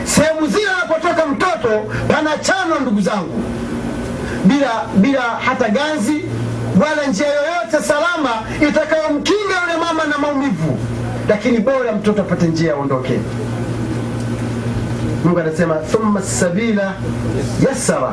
Sehemu 0.04 0.46
zile 0.46 0.68
anapotoka 0.70 1.26
mtoto 1.26 1.68
panachanwa 2.08 2.78
ndugu 2.80 3.00
zangu. 3.00 3.42
Bila 4.44 4.70
bila 4.94 5.20
hata 5.22 5.68
ganzi 5.68 6.24
wala 6.80 7.06
njia 7.06 7.26
yoyote 7.26 7.82
salama 7.88 8.30
itakayomkinga 8.68 9.60
yule 9.62 9.76
mama 9.86 10.04
na 10.04 10.18
maumivu, 10.18 10.78
lakini 11.28 11.58
bora 11.58 11.92
mtoto 11.92 12.22
apate 12.22 12.46
njia 12.46 12.72
aondoke. 12.74 13.20
Mungu 15.24 15.40
anasema 15.40 15.74
thumma 15.74 16.22
sabila 16.22 16.92
yassara. 17.68 18.12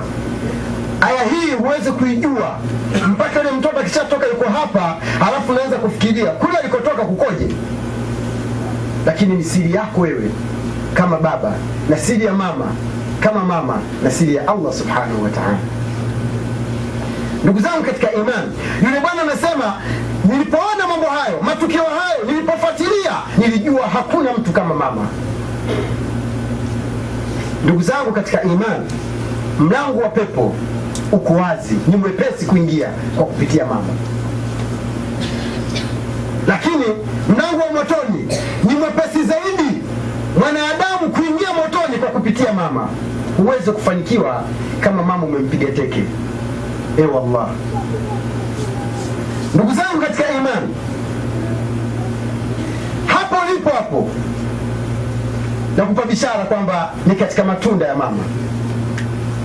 Aya 1.02 1.24
hii 1.24 1.52
huwezi 1.52 1.92
kuijua 1.92 2.58
mpaka 3.08 3.40
yule 3.40 3.52
mtoto 3.52 3.80
akishatoka 3.80 4.26
yuko 4.28 4.50
hapa, 4.50 4.98
alafu 5.28 5.52
unaanza 5.52 5.76
kufikiria 5.78 6.32
kule 6.32 6.58
alikotoka 6.58 7.02
kukoje. 7.06 7.48
Lakini 9.06 9.36
ni 9.36 9.44
siri 9.44 9.74
yako 9.74 10.02
wewe 10.02 10.30
kama 10.94 11.18
baba 11.18 11.54
na 11.90 11.98
siri 11.98 12.26
ya 12.26 12.34
mama 12.34 12.66
kama 13.20 13.44
mama 13.44 13.80
na 14.04 14.12
siri 14.12 14.36
ya 14.36 14.48
Allah 14.48 14.74
subhanahu 14.74 15.24
wa 15.24 15.30
ta'ala. 15.30 15.58
Ndugu 17.44 17.60
zangu 17.60 17.84
katika 17.84 18.12
imani, 18.14 18.52
yule 18.84 19.00
bwana 19.00 19.22
anasema, 19.22 19.74
nilipoona 20.26 20.88
mambo 20.88 21.06
hayo, 21.06 21.40
matukio 21.42 21.84
hayo, 21.84 22.24
nilipofuatilia, 22.26 23.12
nilijua 23.38 23.88
hakuna 23.88 24.34
mtu 24.34 24.52
kama 24.52 24.76
mama. 24.76 25.08
Ndugu 27.64 27.82
zangu 27.82 28.12
katika 28.12 28.44
imani, 28.44 28.92
mlango 29.60 30.00
wa 30.00 30.10
pepo 30.10 30.56
uko 31.12 31.34
wazi, 31.34 31.76
ni 31.88 31.96
mwepesi 31.96 32.46
kuingia 32.46 32.90
kwa 33.18 33.26
kupitia 33.26 33.66
mama, 33.66 33.94
lakini 36.48 36.86
mlango 37.30 37.58
wa 37.66 37.72
motoni 37.74 38.28
ni 38.64 38.76
mwepesi 38.76 39.24
zaidi 39.24 39.78
mwanadamu 40.40 41.10
kuingia 41.14 41.54
motoni 41.54 41.98
kwa 42.00 42.10
kupitia 42.10 42.54
mama. 42.54 42.88
Huwezi 43.38 43.72
kufanikiwa 43.72 44.44
kama 44.80 45.04
mama 45.04 45.26
umempiga 45.26 45.68
teke. 45.72 46.04
E 46.98 47.02
wallah, 47.06 47.48
ndugu 49.56 49.74
zangu 49.74 50.02
katika 50.02 50.30
imani, 50.32 50.76
hapo 53.08 53.36
lipo 53.54 53.70
hapo. 53.70 54.10
Nakupa 55.78 56.06
bishara 56.06 56.44
kwamba 56.46 56.94
ni 57.06 57.16
katika 57.16 57.44
matunda 57.44 57.88
ya 57.88 57.96
mama. 57.96 58.24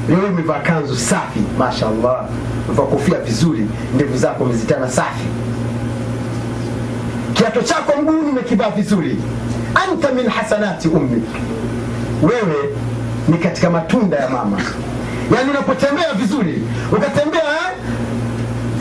Leo 0.08 0.18
umevaa 0.18 0.60
kanzu 0.60 0.96
safi, 0.96 1.40
mashallah. 1.58 2.24
Umevaa 2.68 2.82
kofia 2.86 3.18
vizuri, 3.18 3.68
ndevu 3.94 4.16
zako 4.16 4.44
umezitana 4.44 4.90
safi, 4.90 5.24
kiato 7.32 7.62
chako 7.62 8.02
mguuni 8.02 8.30
umekivaa 8.30 8.70
vizuri, 8.70 9.18
anta 9.74 10.12
min 10.12 10.28
hasanati 10.28 10.88
ummik, 10.88 11.24
wewe 12.22 12.68
ni 13.28 13.38
katika 13.38 13.70
matunda 13.70 14.16
ya 14.16 14.28
mama. 14.28 14.60
Yani 15.36 15.50
unapotembea 15.50 16.12
vizuri, 16.14 16.62
ukatembea 16.92 17.42
eh? 17.42 17.76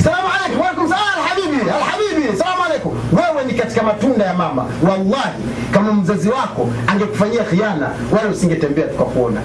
salamu 0.03 0.27
alaikum, 0.35 0.59
waalaikum 0.61 0.89
salam, 0.89 1.03
alhabibi, 1.17 1.61
alhabibi, 1.71 2.37
salamu 2.37 2.63
alaikum, 2.63 2.91
wewe 3.13 3.45
ni 3.45 3.53
katika 3.53 3.83
matunda 3.83 4.25
ya 4.25 4.33
mama. 4.33 4.65
Wallahi, 4.89 5.43
kama 5.73 5.93
mzazi 5.93 6.29
wako 6.29 6.69
angekufanyia 6.87 7.43
khiana, 7.43 7.89
wala 8.11 8.29
usingetembea 8.29 8.87
tukakuona. 8.87 9.41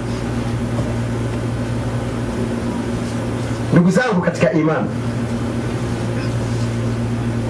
Ndugu 3.72 3.90
zangu 3.90 4.20
katika 4.20 4.52
imani, 4.52 4.88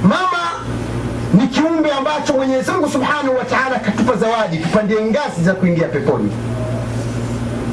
mama 0.03 0.43
ni 1.35 1.49
kiumbe 1.49 1.91
ambacho 1.93 2.33
Mwenyezi 2.33 2.71
Mungu 2.71 2.89
Subhanahu 2.91 3.37
wa 3.39 3.45
Ta'ala 3.45 3.79
katupa 3.79 4.17
zawadi, 4.17 4.59
tupandie 4.59 5.01
ngazi 5.03 5.43
za 5.45 5.55
kuingia 5.55 5.89
peponi, 5.89 6.31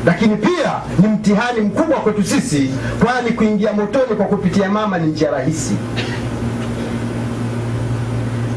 lakini 0.06 0.36
pia 0.38 0.72
ni 1.00 1.08
mtihani 1.08 1.62
mkubwa 1.62 2.00
kwetu 2.00 2.24
sisi, 2.24 2.70
kwani 3.06 3.32
kuingia 3.32 3.74
motoni 3.74 4.16
kwa 4.18 4.26
kupitia 4.26 4.70
mama 4.70 4.98
ni 4.98 5.08
njia 5.08 5.32
rahisi. 5.32 5.76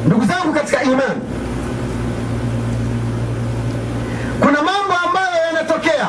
Ndugu 0.06 0.24
zangu 0.24 0.52
katika 0.52 0.82
imani, 0.82 1.20
kuna 4.40 4.62
mambo 4.62 4.94
ambayo 5.06 5.46
yanatokea 5.46 6.08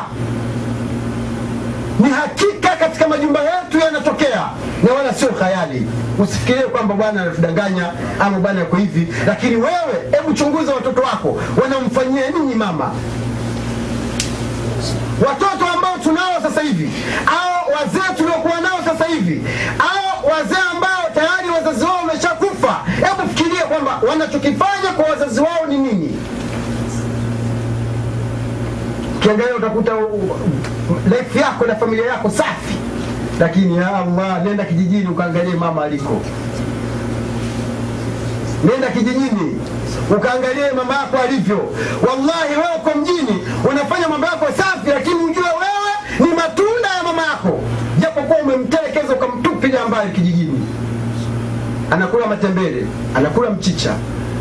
ni 1.99 2.09
hakika 2.09 2.69
katika 2.75 3.07
majumba 3.07 3.39
yetu 3.39 3.79
yanatokea 3.79 4.49
na 4.83 4.93
wala 4.93 5.13
sio 5.13 5.27
khayali. 5.29 5.87
Usifikirie 6.19 6.63
kwamba 6.63 6.93
bwana 6.95 7.21
anatudanganya 7.21 7.91
ama 8.19 8.39
bwana 8.39 8.59
yuko 8.59 8.75
hivi, 8.77 9.07
lakini 9.27 9.55
wewe, 9.55 9.95
hebu 10.11 10.33
chunguza 10.33 10.73
watoto 10.75 11.01
wako 11.01 11.37
wanamfanyia 11.61 12.29
nini 12.29 12.55
mama. 12.55 12.91
Watoto 15.21 15.65
ambao 15.73 15.97
tunao 15.97 16.41
sasa 16.43 16.61
hivi 16.61 16.89
au 17.27 17.73
wazee 17.73 18.13
tuliokuwa 18.17 18.61
nao 18.61 18.79
sasa 18.85 19.05
hivi 19.05 19.43
au 19.79 20.29
wazee 20.31 20.61
ambao 20.71 21.03
tayari 21.13 21.49
wazazi 21.49 21.85
wao 21.85 21.95
wameshakufa, 21.97 22.81
hebu 22.95 23.29
fikiria 23.35 23.65
kwamba 23.65 24.01
wanachokifanya 24.09 24.89
kwa 24.95 25.05
wazazi 25.09 25.39
wao 25.41 25.65
ni 25.69 25.77
nini. 25.77 26.17
Ukiangalia 29.17 29.55
utakuta 29.55 29.91
life 31.09 31.39
yako 31.39 31.65
na 31.65 31.75
familia 31.75 32.05
yako 32.05 32.29
safi, 32.29 32.75
lakini 33.39 33.77
Allah, 33.79 34.43
nenda 34.45 34.65
kijijini 34.65 35.07
ukaangalie 35.07 35.53
mama 35.53 35.83
aliko. 35.83 36.21
Nenda 38.63 38.87
kijijini 38.89 39.59
ukaangalie 40.17 40.71
mama 40.71 40.93
yako 40.93 41.17
alivyo. 41.17 41.59
Wallahi, 42.09 42.53
wewe 42.55 42.75
uko 42.77 42.99
mjini 42.99 43.43
unafanya 43.71 44.07
mambo 44.09 44.27
yako 44.27 44.45
safi, 44.57 44.89
lakini 44.89 45.15
ujue 45.15 45.43
wewe 45.43 45.93
ni 46.29 46.35
matunda 46.35 46.89
ya 46.97 47.03
mama 47.03 47.21
yako, 47.21 47.59
japokuwa 47.99 48.37
umemtelekeza 48.39 49.13
ukamtupilia 49.13 49.85
mbali 49.87 50.11
kijijini. 50.11 50.67
Anakula 51.91 52.27
matembele, 52.27 52.87
anakula 53.15 53.49
mchicha, 53.49 53.93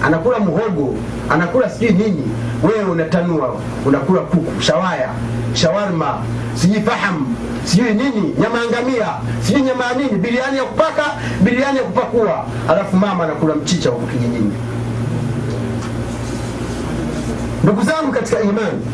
anakula 0.05 0.39
muhogo, 0.39 0.95
anakula 1.31 1.71
sijui 1.71 1.91
nini, 1.93 2.23
wewe 2.63 2.85
unatanua, 2.85 3.57
unakula 3.87 4.21
kuku, 4.21 4.63
shawaya, 4.63 5.09
shawarma, 5.55 6.19
sijui 6.55 6.81
fahamu, 6.81 7.37
sijui 7.65 7.95
nini, 7.95 8.35
nyama 8.39 8.59
ya 8.59 9.15
sijui 9.47 9.63
nyama 9.63 9.85
nini, 9.97 10.11
biriani 10.19 10.57
ya 10.59 10.65
kupaka, 10.65 11.03
biriani 11.41 11.79
ya 11.79 11.85
kupakua, 11.85 12.45
alafu 12.69 12.97
mama 12.97 13.25
anakula 13.25 13.55
mchicha 13.55 13.91
huko 13.91 14.07
kijijini. 14.07 14.53
Ndugu 17.63 17.83
zangu 17.83 18.13
katika 18.13 18.41
imani, 18.43 18.87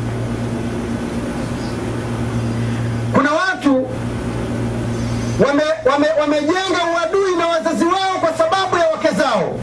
kuna 3.15 3.31
watu 3.33 3.87
wamejenga 5.47 5.91
wame, 5.93 6.07
wame 6.21 6.41
uadui 6.97 7.37
na 7.39 7.47
wazazi 7.47 7.85
wao 7.85 8.19
kwa 8.21 8.33
sababu 8.39 8.77
ya 8.77 8.87
wake 8.89 9.09
zao. 9.09 9.59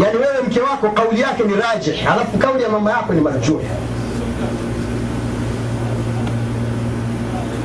Yaani 0.00 0.18
wewe 0.18 0.42
mke 0.46 0.60
wako 0.60 0.90
kauli 0.90 1.20
yake 1.20 1.42
ni 1.42 1.54
rajih, 1.54 2.12
alafu 2.12 2.38
kauli 2.38 2.62
ya 2.62 2.68
mama 2.68 2.90
yako 2.90 3.12
ni 3.12 3.20
marjuh. 3.20 3.60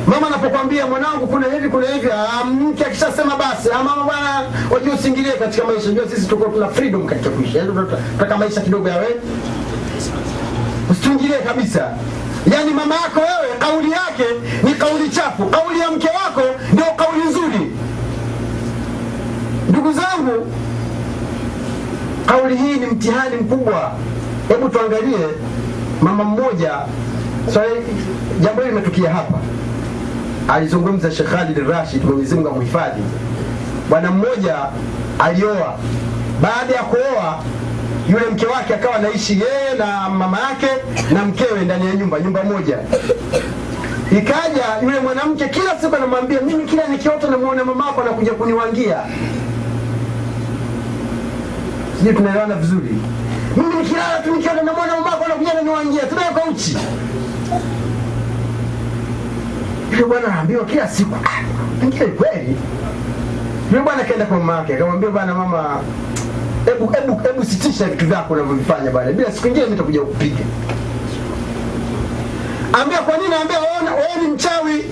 Mama 0.09 0.27
anapokwambia 0.27 0.87
mwanangu, 0.87 1.27
kuna 1.27 1.47
hivi 1.47 1.69
kuna 1.69 1.87
hivi, 1.87 2.07
ah, 2.11 2.45
mke 2.45 2.85
akishasema 2.85 3.35
basi, 3.35 3.69
ah, 3.71 3.83
mama 3.83 4.03
bwana, 4.03 4.41
wajua 4.71 4.95
usingilie 4.95 5.31
katika 5.31 5.65
maisha. 5.67 5.89
Ndio 5.89 6.09
sisi 6.09 6.27
tuko 6.27 6.45
tuna 6.45 6.67
freedom 6.67 7.05
katika 7.07 7.29
kuishi, 7.29 7.57
yaani 7.57 7.69
tunataka 7.69 8.37
maisha 8.37 8.61
kidogo 8.61 8.89
yawe, 8.89 9.05
wewe, 9.05 9.19
kabisa. 11.47 11.91
Yaani 12.51 12.71
mama 12.73 12.95
yako 12.95 13.19
wewe, 13.19 13.55
kauli 13.59 13.91
yake 13.91 14.23
ni 14.63 14.73
kauli 14.73 15.09
chafu, 15.09 15.45
kauli 15.45 15.79
ya 15.79 15.91
mke 15.91 16.07
wako 16.07 16.41
ndio 16.73 16.85
kauli 16.85 17.23
nzuri. 17.29 17.71
Ndugu 19.69 19.93
zangu, 19.93 20.47
kauli 22.25 22.55
hii 22.57 22.73
ni 22.79 22.85
mtihani 22.85 23.35
mkubwa. 23.35 23.91
Hebu 24.47 24.69
tuangalie 24.69 25.27
mama 26.01 26.23
mmoja, 26.23 26.71
so, 27.53 27.61
jambo 28.41 28.61
hili 28.61 28.73
limetukia 28.75 29.09
hapa 29.13 29.37
alizungumza 30.53 31.11
Sheikh 31.11 31.29
Khalid 31.29 31.57
Rashid, 31.69 32.03
Mwenyezi 32.03 32.35
Mungu 32.35 32.47
amhifadhi. 32.49 33.01
Bwana 33.89 34.11
mmoja 34.11 34.55
alioa, 35.19 35.77
baada 36.41 36.75
ya 36.75 36.83
kuoa 36.83 37.43
yule 38.09 38.25
mke 38.31 38.45
wake 38.45 38.73
akawa 38.75 38.95
anaishi 38.95 39.33
yeye 39.33 39.73
na 39.77 40.09
mama 40.09 40.39
yake 40.39 40.67
na 41.13 41.25
mkewe 41.25 41.61
ndani 41.65 41.85
ya 41.87 41.95
nyumba 41.95 42.19
nyumba 42.19 42.43
moja. 42.43 42.77
Ikaja 44.11 44.63
yule 44.83 44.99
mwanamke 44.99 45.47
kila 45.49 45.79
siku 45.81 45.95
anamwambia, 45.95 46.41
mimi 46.41 46.65
kila 46.65 46.87
nikiota 46.87 47.27
namuona 47.29 47.65
mama 47.65 47.85
yako 47.85 48.01
anakuja 48.01 48.31
kuniwangia. 48.31 48.97
Sijui 51.97 52.13
tunaelewana 52.13 52.55
vizuri. 52.55 52.95
Mimi 53.57 53.75
nikilala 53.75 54.19
tu 54.23 54.35
nikiona 54.35 54.61
namuona 54.63 54.95
mama 54.95 55.09
yako 55.09 55.25
anakuja 55.25 55.51
kuniwangia, 55.51 56.01
tunaweka 56.05 56.41
uchi 56.51 56.77
yule 59.99 60.09
bwana 60.09 60.27
anaambiwa 60.27 60.65
kila 60.65 60.87
siku 60.87 61.15
pengine 61.81 62.05
kweli. 62.05 62.55
Yule 63.71 63.83
bwana 63.83 64.01
akaenda 64.01 64.25
kwa 64.25 64.37
mama 64.37 64.55
yake 64.55 64.75
akamwambia, 64.75 65.09
bwana 65.09 65.33
mama, 65.35 65.81
hebu 66.65 66.87
hebu 66.87 67.15
hebu 67.23 67.45
sitisha 67.45 67.85
vitu 67.85 68.05
vyako 68.07 68.33
unavyovifanya 68.33 68.91
bwana, 68.91 69.11
bila 69.11 69.31
siku 69.31 69.47
nyingine 69.47 69.65
mimi 69.65 69.75
nitakuja 69.75 70.01
kupiga. 70.01 70.43
Ambia 72.81 72.97
kwa 72.97 73.17
nini? 73.17 73.33
Ambia 73.41 73.59
wewe 73.59 74.21
ni 74.21 74.27
mchawi, 74.33 74.83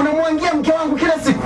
unamwangia 0.00 0.50
una 0.52 0.60
mke 0.60 0.72
wangu 0.72 0.96
kila 0.96 1.12
siku. 1.24 1.42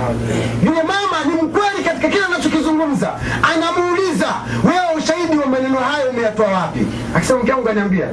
Yule 0.65 0.83
mama 0.83 1.17
ni 1.25 1.41
mkweli 1.41 1.83
katika 1.85 2.07
kile 2.07 2.25
anachokizungumza 2.25 3.09
anamuuliza 3.53 4.27
wewe 4.63 4.97
ushahidi 4.97 5.37
wa 5.37 5.45
maneno 5.45 5.77
hayo 5.77 6.09
umeyatoa 6.09 6.47
wapi 6.47 6.87
akisema 7.15 7.39
mke 7.39 7.51
wangu 7.51 7.69
aniambia 7.69 8.07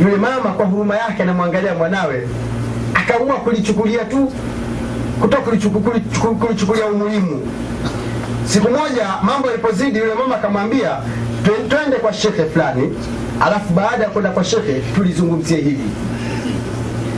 yule 0.00 0.16
mama 0.16 0.50
kwa 0.52 0.66
huruma 0.66 0.96
yake 0.96 1.22
anamwangalia 1.22 1.74
mwanawe. 1.74 2.28
Akaamua 2.94 3.36
kulichukulia 3.36 4.04
tu 4.04 4.32
kutoka 5.20 5.42
kulichuku- 5.42 5.80
kulichuku- 5.80 6.34
kulichukulia 6.34 6.86
umuhimu. 6.86 7.48
Siku 8.44 8.70
moja 8.70 9.06
mambo 9.22 9.48
yalipozidi 9.48 9.98
yule 9.98 10.14
mama 10.14 10.34
akamwambia 10.36 10.90
twende 11.68 11.96
kwa 11.96 12.12
shekhe 12.12 12.44
fulani 12.44 12.96
alafu 13.40 13.72
baada 13.74 14.04
ya 14.04 14.10
kwenda 14.10 14.30
kwa 14.30 14.44
shekhe 14.44 14.80
tulizungumzie 14.94 15.56
hili. 15.56 15.90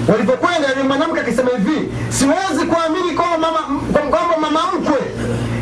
Walipokwenda 0.08 0.68
yule 0.68 0.82
mwanamke 0.82 1.20
akisema 1.20 1.50
hivi 1.50 1.88
siwezi 2.08 2.66
kuamini 2.70 3.10
kwamba 3.16 3.38
mama, 3.38 3.80
kwamba 4.10 4.36
mama 4.40 4.60
mkwe 4.78 5.00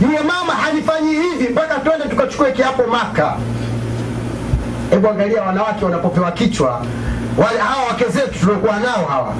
yule 0.02 0.18
mama 0.18 0.52
halifanyi 0.52 1.12
hivi 1.12 1.48
mpaka 1.52 1.74
twende 1.74 2.04
tukachukue 2.08 2.52
kiapo 2.52 2.82
maka. 2.90 3.36
Hebu 4.90 5.08
angalia 5.08 5.42
wanawake 5.42 5.84
wanapopewa 5.84 6.32
kichwa 6.32 6.86
wale 7.38 7.58
hawa 7.58 7.84
wake 7.88 8.04
zetu 8.08 8.38
tuliokuwa 8.38 8.80
nao 8.80 9.04
hawa. 9.08 9.34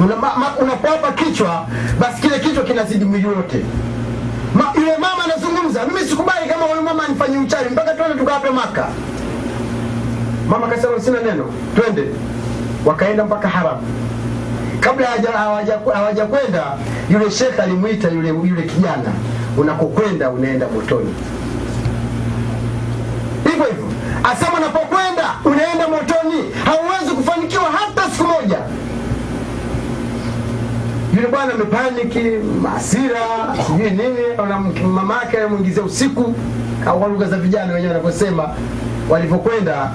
Una- 0.00 0.16
ma- 0.16 0.36
ma- 0.36 0.56
unapowapa 0.62 1.12
kichwa 1.12 1.66
basi 2.00 2.22
kile 2.22 2.38
kichwa 2.38 2.64
kinazidi 2.64 3.04
mwili 3.04 3.26
wote. 3.26 3.64
Ma, 4.54 4.64
yule 4.74 4.96
mama 4.98 5.24
anazungumza 5.24 5.86
mimi 5.86 6.00
sikubali 6.08 6.48
kama 6.48 6.64
huyu 6.64 6.82
mama 6.82 7.04
anifanyie 7.04 7.38
uchawi 7.38 7.68
mpaka 7.70 7.94
twende 7.94 8.14
tukawape 8.18 8.50
maka 8.50 8.88
mama 10.48 10.66
kasema 10.66 11.00
sina 11.00 11.20
neno 11.20 11.44
twende. 11.76 12.04
Wakaenda 12.84 13.24
mpaka 13.24 13.48
haramu. 13.48 13.82
Kabla 14.80 15.06
hawaja- 15.06 15.78
kwenda 16.26 16.62
yule 17.10 17.30
shekhe 17.30 17.62
alimwita 17.62 18.08
yule, 18.08 18.28
yule 18.28 18.62
kijana 18.62 19.12
unakokwenda 19.56 20.30
unaenda 20.30 20.66
motoni 20.68 21.14
asema 24.32 24.52
unapokwenda 24.58 25.24
unaenda 25.44 25.88
motoni. 25.88 26.44
Hauwezi 26.64 27.10
kufanikiwa 27.16 27.64
hata 27.64 28.10
siku 28.10 28.24
moja. 28.28 28.58
Yule 31.16 31.26
bwana 31.28 31.52
amepaniki 31.54 32.30
hasira, 32.74 33.20
sijui 33.66 33.90
nini 33.90 34.84
mama 34.94 35.14
yake 35.14 35.38
anamwingizia 35.38 35.82
usiku. 35.82 36.34
Au 36.86 36.98
kwa 37.00 37.08
lugha 37.08 37.26
za 37.28 37.36
vijana 37.36 37.72
wenyewe 37.74 37.92
wanavyosema 37.92 38.48
walivyokwenda 39.10 39.90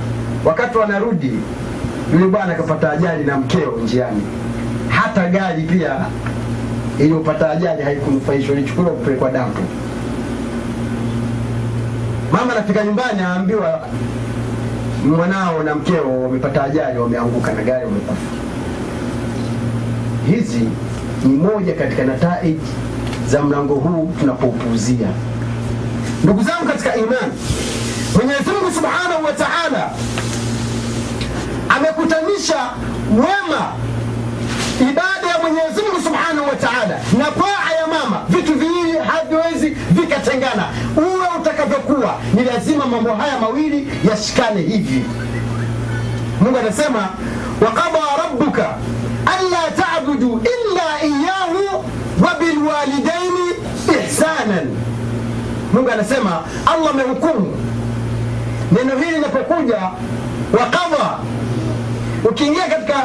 wakati 0.45 0.77
wanarudi 0.77 1.31
yule 2.13 2.25
bwana 2.27 2.53
akapata 2.53 2.91
ajali 2.91 3.23
na 3.23 3.37
mkeo 3.37 3.71
njiani. 3.83 4.21
Hata 4.89 5.29
gari 5.29 5.61
pia 5.63 5.95
iliyopata 6.99 7.49
ajali 7.49 7.83
haikunufaishwa 7.83 8.55
ilichukuliwa 8.55 8.93
kupelekwa 8.95 9.31
dampo 9.31 9.59
mama 12.31 12.53
anafika 12.53 12.83
nyumbani 12.85 13.21
aambiwa 13.21 13.87
mwanao 15.05 15.63
na 15.63 15.75
mkeo 15.75 16.21
wamepata 16.23 16.63
ajali 16.63 16.99
wameanguka 16.99 17.53
na 17.53 17.63
gari 17.63 17.85
wamekufa 17.85 18.13
hizi 20.27 20.69
ni 21.25 21.33
moja 21.37 21.73
katika 21.73 22.03
nataiji 22.03 22.59
za 23.27 23.41
mlango 23.43 23.75
huu 23.75 24.13
tunapoupuzia. 24.19 25.07
ndugu 26.23 26.43
zangu 26.43 26.65
katika 26.65 26.95
imani 26.95 27.33
mwenyezi 28.15 28.49
mungu 28.49 28.71
subhanahu 28.75 29.25
wa 29.25 29.33
taala 29.33 29.89
amekutanisha 31.69 32.55
wema 33.11 33.71
ibada 34.81 35.27
ya 35.27 35.39
mwenyezi 35.41 35.81
mungu 35.81 36.01
subhanahu 36.03 36.49
wa 36.49 36.55
taala 36.55 36.99
na 37.17 37.25
paa 37.31 37.73
ya 37.81 37.87
mama 37.87 38.21
vitu 38.29 38.53
viwili 38.53 38.97
haviwezi 39.37 39.69
vikatengana. 39.91 40.65
Uwe 40.97 41.27
utakavyokuwa 41.41 42.15
ni 42.33 42.43
lazima 42.43 42.85
mambo 42.85 43.13
haya 43.13 43.39
mawili 43.39 43.87
yashikane 44.09 44.61
hivi. 44.61 45.03
Mungu 46.41 46.57
anasema 46.57 47.09
waqada 47.65 47.99
rabbuka 48.23 48.69
anla 49.25 49.57
tabudu 49.83 50.41
illa 50.41 51.03
iyahu 51.15 51.85
wabilwalidaini 52.25 53.49
ihsanan. 53.87 54.67
Mungu 55.73 55.89
anasema 55.91 56.41
allah 56.65 56.89
amehukumu. 56.91 57.57
Neno 58.71 58.95
hili 58.99 59.11
linapokuja 59.11 59.77
waqada, 60.59 61.17
ukiingia 62.29 62.67
katika 62.67 62.95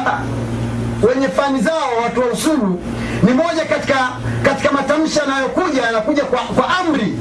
wenye 1.01 1.27
fani 1.29 1.61
zao 1.61 1.89
watu 2.03 2.19
wa 2.19 2.25
usulu 2.25 2.81
ni 3.23 3.33
moja 3.33 3.65
katika 3.65 4.09
katika 4.43 4.71
matamshi 4.71 5.19
yanayokuja 5.19 5.81
yanakuja 5.81 6.23
kwa, 6.23 6.39
kwa 6.39 6.77
amri. 6.77 7.15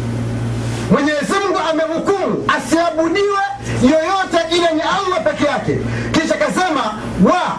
Mwenyezi 0.90 1.32
mungu 1.44 1.58
amehukumu 1.70 2.44
asiabudiwe 2.56 3.38
yoyote 3.82 4.38
ile 4.56 4.74
ni 4.74 4.80
allah 4.80 5.24
peke 5.24 5.44
yake. 5.44 5.78
Kisha 6.12 6.34
kasema 6.34 6.80
wa 7.24 7.58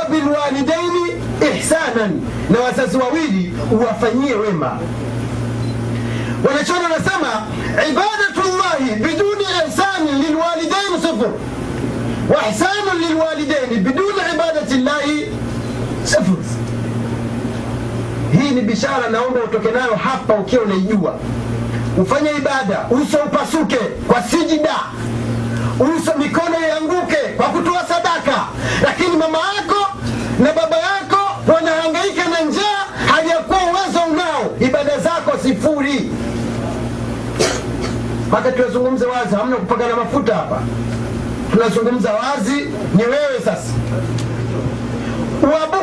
wabilwalidaini 0.00 1.22
ihsanan 1.58 2.20
na 2.50 2.60
wazazi 2.60 2.96
wawili 2.96 3.54
uwafanyie 3.72 4.34
wema. 4.34 4.78
Wanachoni 6.48 6.82
wanasema 6.82 7.42
ibadatullahi 7.90 8.94
biduni 9.02 9.44
ihsani 9.68 10.12
lilwalidaini 10.22 10.96
sifur 11.00 11.30
wa 12.28 12.94
للوالدين 12.94 13.82
بدون 13.82 14.14
عباده 14.32 14.76
llahi 14.76 15.28
sifur 16.04 16.36
hii 18.32 18.50
ni 18.50 18.60
bishara 18.60 19.08
naomba 19.10 19.40
utoke 19.44 19.70
nayo 19.70 19.94
hapa 19.96 20.34
ukiwa 20.34 20.62
unaijua 20.62 21.14
ufanye 22.02 22.30
ibada 22.30 22.86
uso 22.90 23.18
upasuke 23.18 23.78
kwa 24.08 24.22
sijida 24.22 24.74
uso 25.80 26.12
mikono 26.18 26.56
ianguke 26.68 27.16
kwa 27.36 27.46
kutoa 27.46 27.84
sadaka 27.88 28.44
lakini 28.84 29.16
mama 29.16 29.38
yako 29.38 29.86
na 30.38 30.52
baba 30.52 30.76
yako 30.76 31.52
wanahangaika 31.54 32.24
na 32.24 32.40
njaa 32.40 33.12
hajakuwa 33.14 33.58
uwezo 33.58 34.00
unao 34.12 34.56
ibada 34.60 34.98
zako 34.98 35.38
sifuri 35.42 36.10
mpaka 38.28 38.52
tuwazungumze 38.52 39.06
wazi 39.06 39.34
hamna 39.34 39.56
kupakana 39.56 39.96
mafuta 39.96 40.34
hapa 40.34 40.62
tunazungumza 41.54 42.12
wazi 42.12 42.52
ni 42.94 43.02
wewe 43.02 43.38
sasa. 43.44 43.72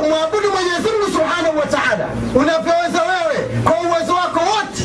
Mwabudu 0.10 0.52
mwenyezi 0.54 0.88
mungu 0.92 1.12
subhanahu 1.14 1.58
wa 1.60 1.66
taala. 1.66 2.08
Unavyoweza 2.36 3.02
wewe 3.12 3.50
kwa 3.64 3.74
uwezo 3.74 4.14
wako 4.14 4.40
wote. 4.40 4.84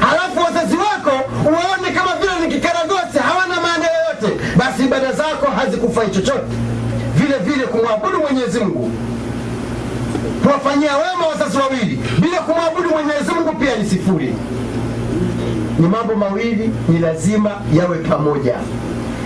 Halafu 0.00 0.38
wazazi 0.44 0.76
wako 0.76 1.10
uwaone 1.44 1.90
kama 1.96 2.16
vile 2.16 2.32
ni 2.46 2.54
kikaragosi 2.54 3.18
hawana 3.28 3.54
maana 3.60 3.84
yoyote. 3.94 4.44
Basi 4.56 4.84
ibada 4.84 5.12
zako 5.12 5.46
hazikufai 5.50 6.10
chochote. 6.10 6.52
Vile 7.14 7.38
vile 7.38 7.66
kumwabudu 7.66 8.18
mwenyezi 8.20 8.60
mungu. 8.60 8.90
Kuwafanyia 10.42 10.96
wema 10.96 11.26
wazazi 11.30 11.58
wawili. 11.58 11.98
Bila 12.20 12.38
kumwabudu 12.38 12.88
mwenyezi 12.90 13.30
mungu 13.34 13.52
pia 13.60 13.76
ni 13.76 13.88
sifuri. 13.90 14.34
Ni 15.78 15.88
mambo 15.88 16.14
mawili 16.14 16.70
ni 16.88 16.98
lazima 16.98 17.50
yawe 17.74 17.98
pamoja 17.98 18.54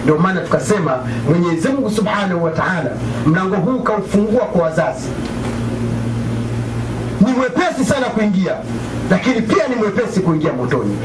ndio 0.03 0.19
maana 0.19 0.41
tukasema 0.41 0.99
mwenyezi 1.29 1.69
mungu 1.69 1.91
subhanahu 1.91 2.45
wa 2.45 2.51
taala 2.51 2.91
mlango 3.27 3.57
huu 3.57 3.81
kaufungua 3.81 4.45
kwa 4.45 4.63
wazazi. 4.63 5.09
Ni 7.21 7.33
mwepesi 7.33 7.85
sana 7.85 8.07
kuingia 8.07 8.53
lakini 9.11 9.43
pia 9.43 9.69
ni 9.69 9.75
mwepesi 9.75 10.21
kuingia 10.21 10.53
motoni. 10.53 10.97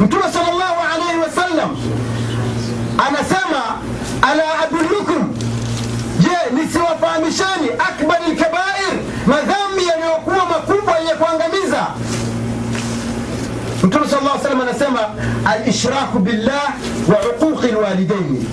Mtume 0.00 0.22
sallallahu 0.32 0.80
alaihi 0.94 1.20
wasallam 1.20 1.76
anasema 3.08 3.62
ala 4.22 4.42
adullukum? 4.64 5.34
Je 6.20 6.60
nisiwafahamisheni 6.62 7.68
akbari 7.78 8.24
lkabair 8.32 8.94
madhambi 9.26 9.86
yaliyokuwa 9.90 10.36
makubwa 10.46 10.98
yenye 10.98 11.12
kuangamiza 11.12 11.86
mtume 13.94 14.08
sal 14.10 14.20
lla 14.22 14.38
salam 14.42 14.60
anasema 14.60 15.00
alishraku 15.44 16.18
billah 16.18 16.74
wa 17.08 17.46
uquqi 17.48 17.72
lwalidaini 17.72 18.46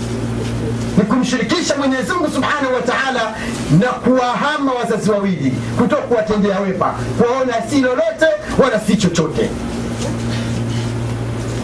ni 0.98 1.04
kumshirikisha 1.04 1.76
mwenyezi 1.78 2.12
mungu 2.12 2.28
subhanahu 2.36 2.74
wa 2.76 2.82
taala 2.82 3.36
na 3.80 3.88
kuwahama 3.88 4.72
wazazi 4.74 5.12
wawili 5.12 5.54
kutoka 5.78 6.02
kuwatendea 6.02 6.60
wema 6.60 6.94
kuwaona 7.18 7.54
si 7.70 7.82
lolote 7.82 8.26
wala 8.64 8.80
si 8.80 8.98
chochote. 8.98 9.50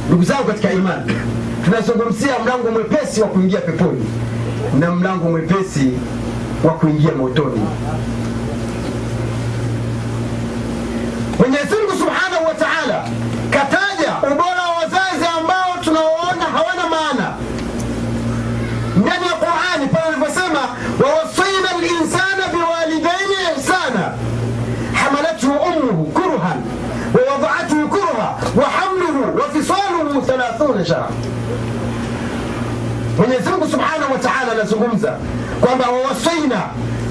Ndugu 0.08 0.24
zangu 0.24 0.44
katika 0.44 0.72
imani 0.74 1.12
tunazungumzia 1.66 2.40
mlango 2.44 2.72
mwepesi 2.72 3.22
wa 3.22 3.28
kuingia 3.28 3.62
peponi 3.62 4.06
na 4.80 4.92
mlango 4.92 5.30
mwepesi 5.30 5.92
wa 6.64 6.72
kuingia 6.74 7.12
motoni. 7.12 7.62
Mwenyezi 11.40 11.76
mungu 11.76 11.92
subhanahu 11.92 12.46
wa 12.48 12.54
taala 12.54 13.04
kataja 13.50 14.14
ubora 14.34 14.62
wa 14.62 14.76
wazazi 14.78 15.26
ambao 15.40 15.78
tunawaona 15.84 16.44
hawana 16.54 16.90
maana 16.90 17.34
ndani 18.98 19.26
ya 19.28 19.34
qurani 19.34 19.88
pale 19.92 20.06
alivyosema 20.08 20.60
wawasaina 21.04 21.70
linsana 21.82 22.48
biwalidaini 22.54 23.38
thalathuna 30.58 30.86
shahra 30.86 31.10
mwenyezi 33.18 33.44
subhanahu 33.72 34.14
wa 34.14 34.20
taala 34.20 34.52
anazungumza 34.52 35.18
kwamba 35.62 35.86
wawasaina 35.90 36.62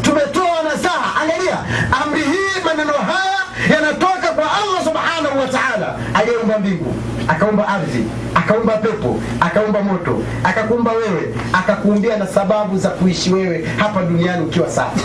tumetoa 0.03 0.63
nasaha 0.65 1.21
angalia 1.23 1.59
amri 2.05 2.21
hii 2.21 2.61
maneno 2.65 2.93
haya 2.93 3.37
yanatoka 3.75 4.29
kwa 4.35 4.45
allah 4.45 4.85
subhanahu 4.85 5.39
wa 5.41 5.47
taala 5.47 5.95
aliyeumba 6.15 6.59
mbingu 6.59 6.95
akaumba 7.29 7.69
ardhi 7.69 8.05
akaumba 8.35 8.77
pepo 8.77 9.21
akaumba 9.41 9.83
moto 9.83 10.23
akakuumba 10.45 10.93
wewe 10.93 11.35
akakuumbia 11.53 12.17
na 12.17 12.27
sababu 12.27 12.79
za 12.79 12.89
kuishi 12.89 13.33
wewe 13.35 13.69
hapa 13.79 14.03
duniani 14.03 14.45
ukiwa 14.47 14.71
safi. 14.71 15.05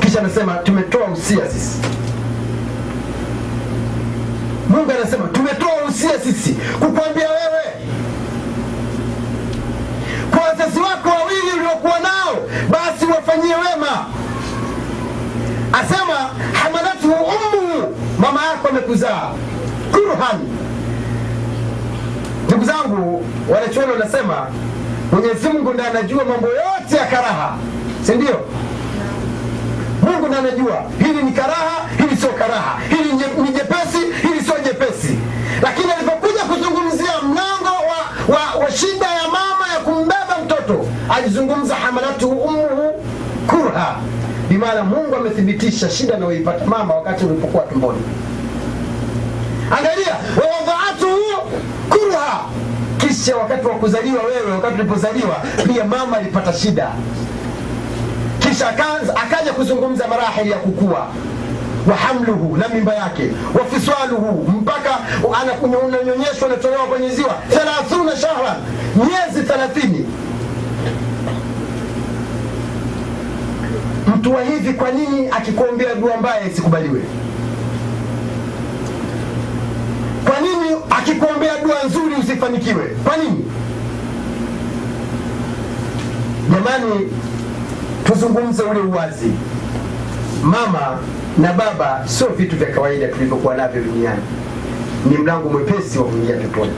Kisha 0.00 0.20
anasema 0.20 0.54
tumetoa 0.54 1.04
usia 1.08 1.48
sisi 1.50 1.78
mungu 4.68 4.90
anasema 5.00 5.28
tumetoa 5.28 5.84
usia 5.88 6.20
sisi 6.20 6.52
kukwambia 6.54 7.28
wewe 7.28 7.64
kwa 10.30 10.40
wazazi 10.48 10.80
wako 10.80 11.08
wawili 11.08 11.50
uliokuwa 11.58 11.98
nao 12.00 12.36
basi 12.70 13.04
wafanyie 13.06 13.54
wema. 13.54 14.06
Asema 15.72 16.30
hamalatuhu 16.62 17.14
ummuhu 17.14 17.94
mama 18.18 18.46
yako 18.46 18.68
amekuzaa. 18.68 19.30
Kurhan 19.92 20.40
ndugu 22.46 22.64
zangu 22.64 23.24
wanachuoni 23.48 23.92
wanasema 23.92 24.46
mwenyezi 25.12 25.48
mungu 25.48 25.72
ndiye 25.72 25.88
anajua 25.88 26.24
mambo 26.24 26.46
yote 26.46 26.96
ya 26.96 27.06
karaha. 27.06 27.56
Si 28.02 28.12
ndio 28.14 28.40
mungu 30.26 30.40
ndo 30.40 30.48
anajua. 30.48 30.82
Hili 30.98 31.22
ni 31.22 31.32
karaha 31.32 31.88
hili 31.98 32.16
sio 32.16 32.28
karaha. 32.28 32.78
Hili 32.88 33.12
ni 33.42 33.48
jepesi 33.52 33.98
hili 34.28 34.40
sio 34.44 34.54
jepesi 34.64 35.18
lakini 35.62 35.92
alipokuja 35.92 36.44
kuzungumzia 36.44 37.12
mlango 37.22 37.76
wa, 37.88 38.36
wa, 38.36 38.64
wa 38.64 38.70
shida 38.70 39.06
ya 39.06 39.22
mama 39.22 39.66
ya 39.74 39.80
kumbeba 39.84 40.36
mtoto 40.44 40.86
alizungumza 41.16 41.74
hamalatu 41.74 42.28
ummuhu 42.30 43.04
kurha. 43.46 43.96
Bimaana 44.48 44.84
mungu 44.84 45.16
amethibitisha 45.16 45.90
shida 45.90 46.14
anayoipata 46.14 46.64
mama 46.66 46.94
wakati 46.94 47.24
ulipokuwa 47.24 47.62
tumboni. 47.62 48.02
Angalia 49.78 50.16
wawadhaatuhu 50.40 51.50
kurha. 51.90 52.40
Kisha 52.98 53.36
wakati 53.36 53.66
wa 53.66 53.74
kuzaliwa 53.74 54.22
wewe 54.22 54.52
wakati 54.52 54.74
ulipozaliwa 54.74 55.36
pia 55.66 55.84
mama 55.84 56.16
alipata 56.16 56.52
shida 56.52 56.88
kisha 58.56 58.68
akaja 59.16 59.52
kuzungumza 59.52 60.08
marahili 60.08 60.50
ya 60.50 60.58
kukua. 60.58 61.06
Wa 61.90 61.96
hamluhu 61.96 62.56
na 62.56 62.68
mimba 62.68 62.94
yake. 62.94 63.30
Wa 63.58 63.64
fiswaluhu. 63.64 64.50
Mpaka 64.50 64.98
unanyonyeshwa 65.86 66.48
unatolewa 66.48 66.84
kwenye 66.86 67.10
ziwa. 67.10 67.34
30 67.50 68.16
shahran. 68.20 68.56
Miezi 68.96 69.52
30 69.52 70.04
mtu 74.16 74.34
wa 74.34 74.42
hivi 74.44 74.72
kwa 74.74 74.90
nini 74.90 75.28
akikuombea 75.30 75.94
dua 75.94 76.16
mbaya 76.16 76.46
isikubaliwe? 76.46 77.00
Kwa 80.24 80.40
nini 80.40 80.76
akikuombea 80.90 81.52
dua 81.64 81.76
nzuri 81.86 82.14
usifanikiwe? 82.14 82.84
Kwa 83.04 83.16
nini? 83.16 83.44
Jamani 86.52 87.08
tuzungumze 88.06 88.62
ule 88.62 88.80
uwazi. 88.80 89.32
Mama 90.42 90.98
na 91.38 91.52
baba 91.52 92.02
sio 92.08 92.26
vitu 92.28 92.56
vya 92.56 92.66
kawaida 92.66 93.08
tulivyokuwa 93.08 93.54
navyo 93.54 93.82
duniani. 93.84 94.22
Ni 95.10 95.18
mlango 95.18 95.48
mwepesi 95.48 95.98
wa 95.98 96.04
kuingia 96.04 96.36
peponi 96.36 96.72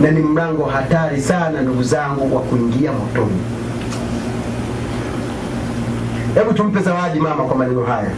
na 0.00 0.10
ni 0.10 0.20
mlango 0.20 0.64
hatari 0.64 1.20
sana 1.22 1.60
ndugu 1.62 1.82
zangu 1.82 2.36
wa 2.36 2.42
kuingia 2.42 2.92
motoni. 2.92 3.40
Hebu 6.34 6.52
tumpe 6.52 6.80
zawadi 6.82 7.20
mama 7.20 7.44
kwa 7.44 7.56
maneno 7.56 7.84
haya. 7.84 8.10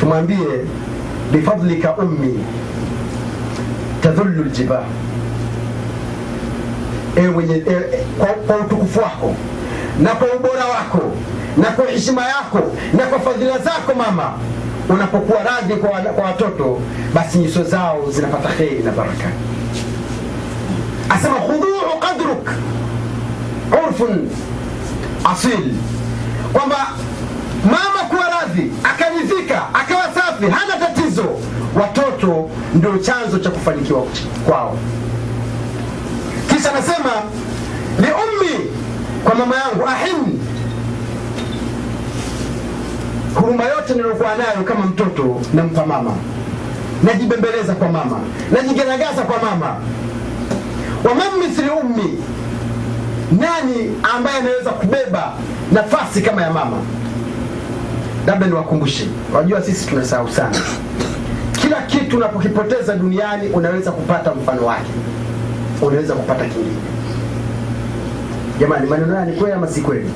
Tumwambie 0.00 0.64
bifadlika 1.32 1.96
ummi 1.96 2.44
tadhullu 4.02 4.44
ljibah 4.44 4.84
ewe 7.16 7.28
mwenye 7.30 7.54
e, 7.54 7.62
e, 7.92 8.04
kwa 8.46 8.56
utukufu 8.56 8.98
wako 9.00 9.34
na 10.02 10.10
kwa 10.10 10.28
ubora 10.34 10.64
wako 10.64 11.00
na 11.56 11.64
kwa 11.70 11.86
heshima 11.86 12.22
yako 12.28 12.60
na 12.92 13.06
kwa 13.06 13.20
fadhila 13.20 13.58
zako 13.58 13.94
mama 13.94 14.32
unapokuwa 14.88 15.42
radhi 15.42 15.74
kwa, 15.74 16.24
watoto 16.24 16.78
basi 17.14 17.38
nyuso 17.38 17.62
zao 17.64 18.10
zinapata 18.10 18.48
kheri 18.48 18.82
na 18.82 18.90
baraka. 18.92 19.24
Asema 21.10 21.34
khudhuhu 21.34 21.98
qadruk. 22.00 22.48
Urfun 23.86 24.28
asil. 25.24 25.72
Kwamba 26.52 26.76
mama 27.64 28.08
kuwa 28.08 28.26
radhi 28.40 28.72
akaridhika 28.84 29.62
akawa 29.74 30.02
safi 30.14 30.50
hana 30.50 30.76
tatizo 30.86 31.24
watoto 31.80 32.50
ndio 32.74 32.98
chanzo 32.98 33.38
cha 33.38 33.50
kufanikiwa 33.50 34.02
kwao. 34.48 34.76
Kisha 36.48 36.72
anasema 36.72 37.10
liummi 37.98 38.70
kwa 39.26 39.34
mama 39.34 39.56
yangu 39.56 39.86
ahim. 39.88 40.38
Huruma 43.34 43.64
yote 43.64 43.94
niliokuwa 43.94 44.34
nayo 44.34 44.64
kama 44.64 44.86
mtoto 44.86 45.40
nampa 45.54 45.86
mama. 45.86 46.10
Najibembeleza 47.02 47.74
kwa 47.74 47.88
mama. 47.88 48.20
Najigaragaza 48.52 49.22
kwa 49.22 49.50
mama. 49.50 49.76
Waman 51.04 51.26
ummi 51.82 52.18
nani 53.32 53.94
ambaye 54.16 54.36
anaweza 54.38 54.70
kubeba 54.70 55.32
nafasi 55.72 56.22
kama 56.22 56.42
ya 56.42 56.50
mama? 56.50 56.76
Labda 58.26 58.46
niwakumbushe 58.46 59.08
wajua 59.34 59.62
sisi 59.62 59.86
tunasahau 59.86 60.30
sana. 60.30 60.56
Kila 61.52 61.82
kitu 61.82 62.16
unapokipoteza 62.16 62.96
duniani 62.96 63.48
unaweza 63.48 63.90
kupata 63.92 64.34
mfano 64.34 64.66
wake. 64.66 64.90
Unaweza 65.82 66.14
kupata 66.14 66.44
kingine 66.44 66.95
jamani 68.60 68.86
maneno 68.86 69.14
haya 69.14 69.26
ni 69.26 69.32
kweli 69.36 69.52
ama 69.54 69.66
si 69.68 69.80
kweli? 69.80 70.10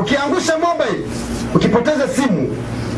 Ukiangusha 0.00 0.52
mobile 0.58 1.06
ukipoteza 1.54 2.08
simu 2.08 2.56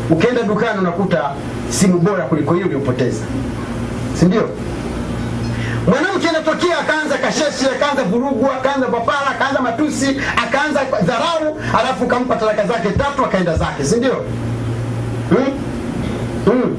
ukienda 0.09 0.43
dukani 0.43 0.79
unakuta 0.79 1.31
simu 1.69 1.99
bora 1.99 2.23
kuliko 2.25 2.53
hiyo 2.53 2.65
uliyopoteza 2.65 3.23
si 4.19 4.25
ndio? 4.25 4.49
Mwanamke 5.87 6.29
anatokea 6.29 6.79
akaanza 6.79 7.17
kasheshe 7.17 7.65
akaanza 7.75 8.03
vurugu 8.03 8.47
akaanza 8.51 8.87
papara 8.87 9.27
akaanza 9.27 9.61
matusi 9.61 10.21
akaanza 10.47 10.79
dharau 11.03 11.59
alafu 11.79 12.07
kampa 12.07 12.35
talaka 12.35 12.67
zake 12.67 12.89
tatu 12.89 13.25
akaenda 13.25 13.57
zake. 13.57 13.85
Si 13.85 13.95
ndio? 13.95 14.25
Hmm? 15.29 15.45
hmm. 16.45 16.77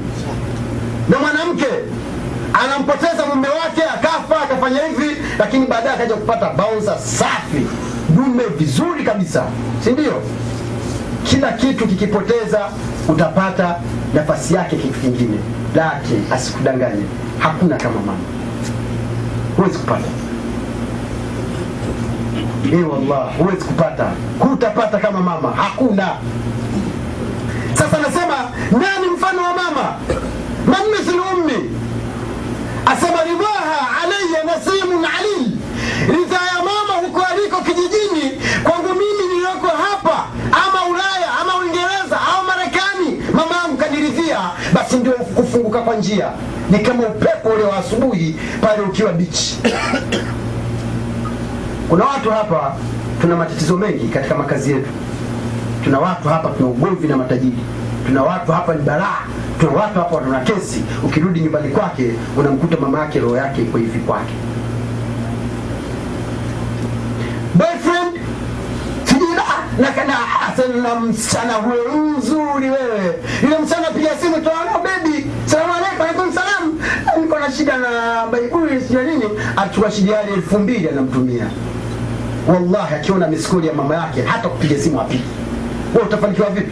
na 1.09 1.19
mwanamke 1.19 1.65
anampoteza 2.53 3.25
mume 3.25 3.47
wake 3.47 3.83
akafa 3.93 4.41
akafanya 4.43 4.79
hivi 4.87 5.21
lakini 5.39 5.65
baadaye 5.67 5.95
akaja 5.95 6.15
kupata 6.15 6.49
bouncer 6.49 6.97
safi 6.99 7.67
dume 8.25 8.43
vizuri 8.57 9.03
kabisa 9.03 9.43
si 9.83 9.91
ndio? 9.91 10.21
Kila 11.23 11.51
kitu 11.51 11.87
kikipoteza 11.87 12.59
utapata 13.07 13.75
nafasi 14.13 14.53
yake 14.53 14.75
kitu 14.75 14.99
kingine. 14.99 15.37
Lakini 15.75 16.23
asikudanganye. 16.31 17.03
Hakuna 17.39 17.77
kama 17.77 17.95
mama. 17.99 18.17
Huwezi 19.57 19.77
kupata. 19.77 20.07
E 22.73 22.83
wallah 22.83 23.37
huwezi 23.37 23.65
kupata. 23.65 24.11
Hutapata 24.39 24.97
kama 24.97 25.21
mama. 25.21 25.51
Hakuna. 25.51 26.09
Sasa 27.73 27.97
nasema 27.97 28.35
nani 28.71 29.07
mfano 29.15 29.41
wa 29.43 29.53
mama? 29.53 29.95
Man 30.67 30.81
ummi. 31.33 31.69
Asema 32.85 33.23
ridhaha 33.23 33.87
alaya 34.03 34.43
nasimun 34.45 35.05
alil. 35.05 35.51
Ridha 36.07 36.35
ya 36.35 36.57
mama 36.63 36.93
huko 37.07 37.21
aliko 37.21 37.57
kijijini 37.61 38.41
kwangu 38.63 38.89
mimi 38.89 39.27
niliyoko 39.33 39.67
hapa 39.67 40.25
ama 40.51 40.85
ulaya 40.91 41.27
ama 41.41 41.57
uingereza 41.57 42.19
au 42.21 42.45
marekani 42.47 43.23
mama 43.33 43.55
yangu 43.55 43.77
kaniridhia 43.77 44.39
basi 44.91 45.03
ndio 45.03 45.13
kufunguka 45.13 45.81
kwa 45.81 45.95
njia. 45.95 46.29
Ni 46.69 46.79
kama 46.79 47.03
upepo 47.07 47.49
ule 47.49 47.63
wa 47.63 47.77
asubuhi 47.77 48.35
pale 48.61 48.81
ukiwa 48.81 49.13
bichi. 49.13 49.59
Kuna 51.89 52.05
watu 52.05 52.31
hapa 52.31 52.75
tuna 53.21 53.35
matatizo 53.35 53.77
mengi 53.77 54.07
katika 54.07 54.35
makazi 54.35 54.71
yetu. 54.71 54.89
Tuna 55.83 55.99
watu 55.99 56.29
hapa 56.29 56.49
tuna 56.49 56.69
ugomvi 56.69 57.07
na 57.07 57.17
matajiri. 57.17 57.57
Tuna 58.05 58.23
watu 58.23 58.51
hapa 58.51 58.73
ni 58.75 58.81
balaa. 58.81 59.19
Tuna 59.59 59.71
watu 59.71 59.99
hapa 59.99 60.17
tuna 60.17 60.39
kesi. 60.39 60.83
Ukirudi 61.03 61.39
nyumbani 61.39 61.69
kwake 61.69 62.11
unamkuta 62.37 62.77
mama 62.77 62.99
yake 62.99 63.19
roho 63.19 63.37
yake 63.37 63.61
iko 63.61 63.77
hivi 63.77 63.99
kwake 63.99 64.33
boyfriend 67.55 68.19
sijui 69.03 69.27
na- 69.35 70.05
na 70.05 70.17
na 70.67 70.95
msichana 70.99 71.53
huyo 71.53 71.95
mzuri 71.95 72.69
wewe 72.69 73.19
yule 73.43 73.57
msichana 73.57 73.87
piga 73.91 74.09
simu 74.21 74.35
tu, 74.41 74.49
"Hello 74.49 74.79
baby, 74.83 75.25
salamu 75.45 75.73
alaykum, 75.73 76.01
alaykum 76.01 76.33
salam 76.33 76.79
na 77.41 77.51
shida 77.51 77.77
na 77.77 78.25
baibui 78.31 78.81
sio 78.87 79.03
nini, 79.03 79.23
achukua 79.57 79.91
shilingi 79.91 80.13
elfu 80.35 80.59
mbili 80.59 80.89
anamtumia. 80.89 81.45
Wallahi, 82.47 82.95
akiona 82.95 83.27
miskoli 83.27 83.67
ya 83.67 83.73
mama 83.73 83.95
yake 83.95 84.21
hata 84.21 84.49
kupiga 84.49 84.77
simu 84.79 85.01
apige. 85.01 85.23
Wewe 85.95 86.07
utafanikiwa 86.07 86.49
vipi? 86.49 86.71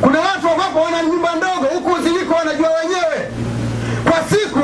Kuna 0.00 0.20
watu 0.20 0.48
ambapo 0.50 0.80
wana 0.80 1.02
nyumba 1.02 1.34
ndogo 1.36 1.66
huku 1.74 2.02
ziliko, 2.02 2.34
wanajua 2.34 2.68
wenyewe, 2.80 3.18
kwa 4.04 4.18
siku 4.30 4.60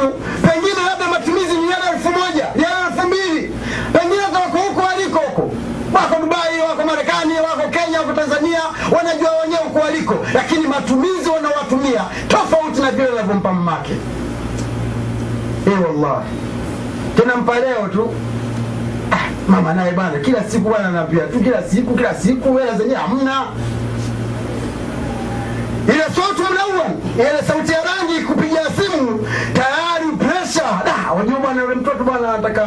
pengine 0.46 0.82
labda 0.90 1.08
matumizi 1.08 1.52
ni 1.56 1.70
yale 1.70 1.84
elfu 1.94 2.08
moja 2.10 2.44
yale 2.44 2.76
elfu 2.90 3.06
mbili 3.06 3.52
pengine 3.92 4.22
hata 4.22 4.38
wako 4.38 4.58
huko 4.58 4.80
waliko 4.80 5.18
huko, 5.18 5.50
wako 5.94 6.20
Dubai, 6.20 6.60
wako 6.68 6.84
Marekani, 6.86 7.34
wako 7.98 8.12
Kenya, 8.12 8.26
Tanzania, 8.26 8.60
wanajua 8.96 9.30
wenyewe 9.42 9.60
kuwaliko, 9.72 10.14
lakini 10.34 10.66
matumizi 10.66 11.30
wanaowatumia 11.30 12.04
tofauti 12.28 12.80
na 12.82 12.90
vile 12.90 13.08
wanavyompa 13.08 13.52
mamake. 13.52 13.92
Eh, 15.66 15.78
wallahi. 15.86 16.28
Tena 17.16 17.36
mpa 17.36 17.54
leo 17.58 17.88
tu. 17.88 18.10
Ah, 19.12 19.50
mama 19.50 19.74
naye 19.74 19.92
bana, 19.92 20.18
kila 20.18 20.44
siku 20.44 20.70
bana 20.70 20.88
anaambia 20.88 21.24
tu, 21.26 21.40
kila 21.40 21.62
siku 21.62 21.94
kila 21.96 22.14
siku, 22.14 22.58
hela 22.58 22.78
zenyewe 22.78 22.96
hamna. 22.96 23.42
Ile 25.88 26.02
sauti 26.16 26.42
mnaua 26.42 26.86
ile 27.14 27.42
sauti 27.48 27.72
ya 27.72 27.78
rangi 27.84 28.24
kupigia 28.24 28.60
simu 28.64 29.26
tayari 29.54 30.16
presha 30.18 30.62
da 30.84 31.12
wajua 31.12 31.38
bwana 31.40 31.62
yule 31.62 31.74
mtoto 31.74 32.04
bwana 32.04 32.34
anataka 32.34 32.64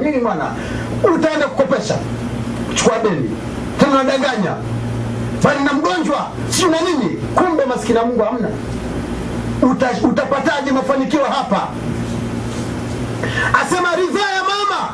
nini 0.00 0.18
bwana? 0.20 0.44
Utaenda 1.14 1.46
kukopesha. 1.46 1.94
Chukua 2.74 2.98
deni 2.98 3.30
tena 3.80 3.92
unadanganya 3.92 4.54
bali 5.44 5.64
na 5.64 5.72
mgonjwa 5.72 6.26
sio 6.50 6.68
na 6.68 6.80
nini 6.80 7.16
kumbe 7.34 7.64
maskini 7.64 7.98
Mungu 8.06 8.22
hamna. 8.24 8.48
Uta, 9.62 9.90
utapataje 10.08 10.72
mafanikio 10.72 11.24
hapa? 11.24 11.68
Asema 13.62 13.96
ridhaa 13.96 14.30
ya 14.36 14.42
mama. 14.42 14.88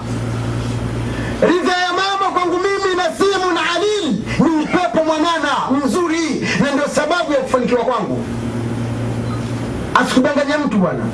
Ridhaa 1.42 1.82
ya 1.82 1.92
mama 1.92 2.30
kwangu 2.32 2.56
mimi 2.56 2.94
na 2.96 3.04
simu 3.04 3.52
na 3.54 3.60
alili 3.76 4.24
ni 4.38 4.64
upepo 4.64 5.04
mwanana 5.04 5.84
mzuri 5.86 6.48
na 6.64 6.70
ndio 6.72 6.88
sababu 6.94 7.32
ya 7.32 7.38
kufanikiwa 7.38 7.84
kwangu. 7.84 8.24
Asikudanganya 9.94 10.58
mtu 10.58 10.76
bwana. 10.78 11.04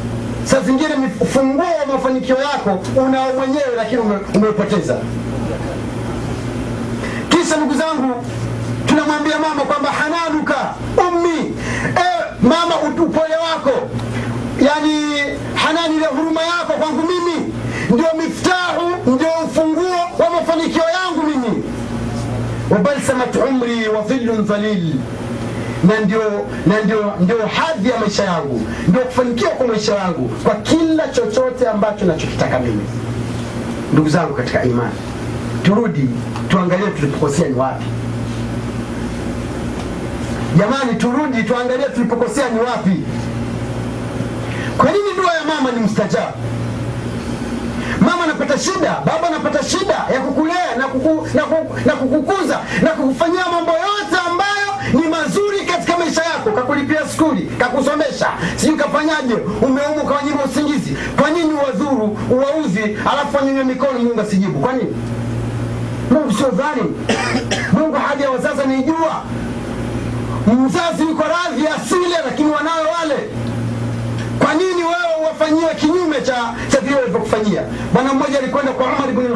Saa 0.45 0.61
zingine 0.61 0.95
funguo 1.33 1.65
wa 1.65 1.87
mafanikio 1.93 2.37
yako 2.37 2.81
unao 2.97 3.33
mwenyewe 3.33 3.73
lakini 3.77 4.01
ume, 4.01 4.17
umeupoteza 4.35 4.97
kisha 7.47 7.57
ndugu 7.57 7.75
zangu 7.75 8.25
tunamwambia 8.87 9.39
mama 9.39 9.63
kwamba 9.63 9.91
hananuka. 9.93 10.75
Ummi 11.09 11.55
e, 11.97 12.03
mama 12.43 12.77
upole 13.05 13.37
wako. 13.37 13.71
Yani 14.61 15.17
hanani 15.55 15.97
ile 15.97 16.07
huruma 16.07 16.43
yako 16.43 16.73
kwangu 16.73 17.03
mimi. 17.03 17.53
Ndio 17.91 18.07
miftahu 18.19 18.91
ndio 19.15 19.29
ufunguo 19.45 19.97
wa 20.19 20.31
mafanikio 20.31 20.83
yangu 20.83 21.23
mimi. 21.27 21.63
Wabalsamat 22.71 23.37
umri 23.37 23.89
wa 23.89 24.03
dhillun 24.03 24.45
dhalil. 24.45 24.95
Na 25.85 26.01
ndio 26.01 26.23
na 26.67 26.81
ndio 26.85 27.13
ndio 27.21 27.47
hadhi 27.47 27.89
ya 27.91 27.99
maisha 28.01 28.25
yangu. 28.25 28.61
Ndio 28.89 29.01
kufanikiwa 29.03 29.51
kwa 29.51 29.67
maisha 29.67 29.95
yangu 29.95 30.29
kwa 30.29 30.55
kila 30.55 31.09
chochote 31.09 31.69
ambacho 31.69 32.05
nachokitaka 32.05 32.59
mimi. 32.59 32.85
Ndugu 33.93 34.09
zangu 34.09 34.35
katika 34.35 34.65
imani 34.65 34.95
turudi 35.67 36.09
tuangalie 36.49 36.87
tulipokosea 36.87 37.49
ni 37.49 37.55
wapi. 37.55 37.85
Jamani 40.59 40.95
turudi 40.99 41.43
tuangalie 41.43 41.87
tulipokosea 41.89 42.49
ni 42.49 42.59
wapi. 42.61 43.03
Kwa 44.79 44.87
nini 44.93 45.13
dua 45.17 45.35
ya 45.35 45.45
mama 45.45 45.71
ni 45.73 45.81
mstajabu? 45.81 46.33
Mama 48.01 48.25
anapata 48.25 48.59
shida 48.59 49.01
baba 49.07 49.29
anapata 49.29 49.65
shida 49.65 49.95
ya 50.15 50.21
kukulea 50.21 50.77
na, 50.79 50.89
kuku, 50.89 51.29
na, 51.35 51.43
kuku, 51.43 51.77
na 51.87 51.93
kukukuza 51.93 52.61
na 52.83 52.91
kukufanyia 52.91 53.45
mambo 53.53 53.73
yote 53.73 54.17
ambayo 54.31 55.03
ni 55.03 55.09
mazuri 55.09 55.61
katika 55.67 55.99
maisha 55.99 56.23
yako. 56.23 56.51
Kakulipia 56.53 57.09
skuli 57.09 57.43
kakusomesha 57.59 58.27
sijui 58.57 58.77
kafanyaje? 58.77 59.35
Umeumwa 59.63 60.03
ukawanyima 60.03 60.45
usingizi. 60.45 60.97
Kwa 61.21 61.31
nini 61.31 61.53
uwadhuru 61.53 62.19
uwauzi 62.31 62.83
alafu 62.83 63.37
wanyonye 63.37 63.65
mikono 63.65 63.99
mungu 63.99 64.21
asijibu? 64.21 64.59
Kwa 64.61 64.73
nini 64.73 64.95
mungu 66.11 66.33
sio 66.33 66.49
dhani. 66.51 66.83
mungu 67.73 67.97
haja 67.97 68.25
ya 68.25 68.31
wazazi 68.31 68.63
anaijua 68.63 69.23
mzazi 70.65 71.03
yuko 71.03 71.23
radhi 71.23 71.67
asile 71.69 72.17
lakini 72.25 72.51
wanawe 72.51 72.83
wale 72.99 73.31
kwa 74.39 74.55
nini 74.55 74.83
wao 74.83 75.23
wafanyia 75.29 75.75
kinyume 75.75 76.21
cha 76.21 76.55
cha 76.69 76.79
walivyokufanyia? 76.97 77.63
Bwana 77.93 78.15
mmoja 78.15 78.39
alikwenda 78.39 78.73
kwa 78.73 78.87
umar 78.87 79.09
ibn 79.11 79.27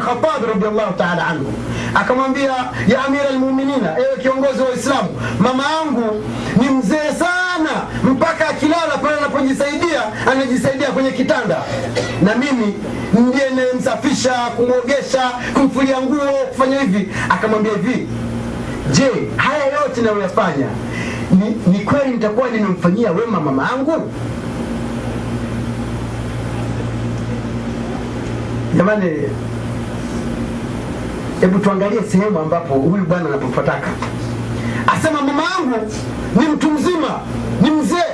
radiallahu 0.53 0.93
taala 0.97 1.27
anhu. 1.27 1.53
Akamwambia 1.95 2.53
ya 2.87 3.05
amira 3.05 3.29
lmuminina 3.31 3.97
ewe 3.97 4.17
kiongozi 4.21 4.61
wa 4.61 4.69
waislamu 4.69 5.09
mama 5.39 5.63
yangu 5.63 6.23
ni 6.61 6.69
mzee 6.69 7.11
sana 7.19 7.71
mpaka 8.03 8.49
akilala 8.49 8.97
pale 9.01 9.17
anapojisaidia 9.17 10.01
anajisaidia 10.31 10.87
kwenye 10.87 11.11
kitanda. 11.11 11.57
Na 12.23 12.35
mimi 12.35 12.73
ndiye 13.13 13.49
nayemsafisha 13.49 14.33
kumwogesha 14.33 15.31
kumfulia 15.53 16.01
nguo 16.01 16.17
kufanya 16.49 16.79
hivi. 16.79 17.09
Akamwambia 17.29 17.71
hivi 17.71 18.07
je 18.91 19.11
haya 19.37 19.65
yote 19.65 20.01
nayoyafanya 20.01 20.67
ni, 21.31 21.71
ni 21.77 21.79
kweli 21.79 22.11
nitakuwa 22.11 22.49
nimemfanyia 22.49 23.11
wema 23.11 23.39
mama 23.39 23.69
yangu 23.71 24.11
jamani 28.77 29.11
hebu 31.41 31.59
tuangalie 31.59 32.01
sehemu 32.03 32.39
ambapo 32.39 32.73
huyu 32.73 33.05
bwana 33.05 33.25
anapopataka. 33.29 33.87
Asema 34.87 35.21
mama 35.21 35.43
yangu 35.43 35.91
ni 36.39 36.47
mtu 36.47 36.71
mzima 36.71 37.19
ni 37.61 37.71
mzee. 37.71 38.11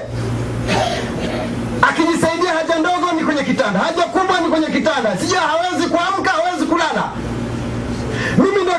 Akijisaidia 1.82 2.54
haja 2.54 2.76
ndogo 2.80 3.12
ni 3.20 3.24
kwenye 3.26 3.44
kitanda 3.44 3.80
haja 3.80 4.04
kubwa 4.04 4.42
ni 4.42 4.48
kwenye 4.50 4.68
kitanda. 4.68 5.18
Sija 5.18 5.40
hawezi 5.40 5.88
kuamka 5.90 6.32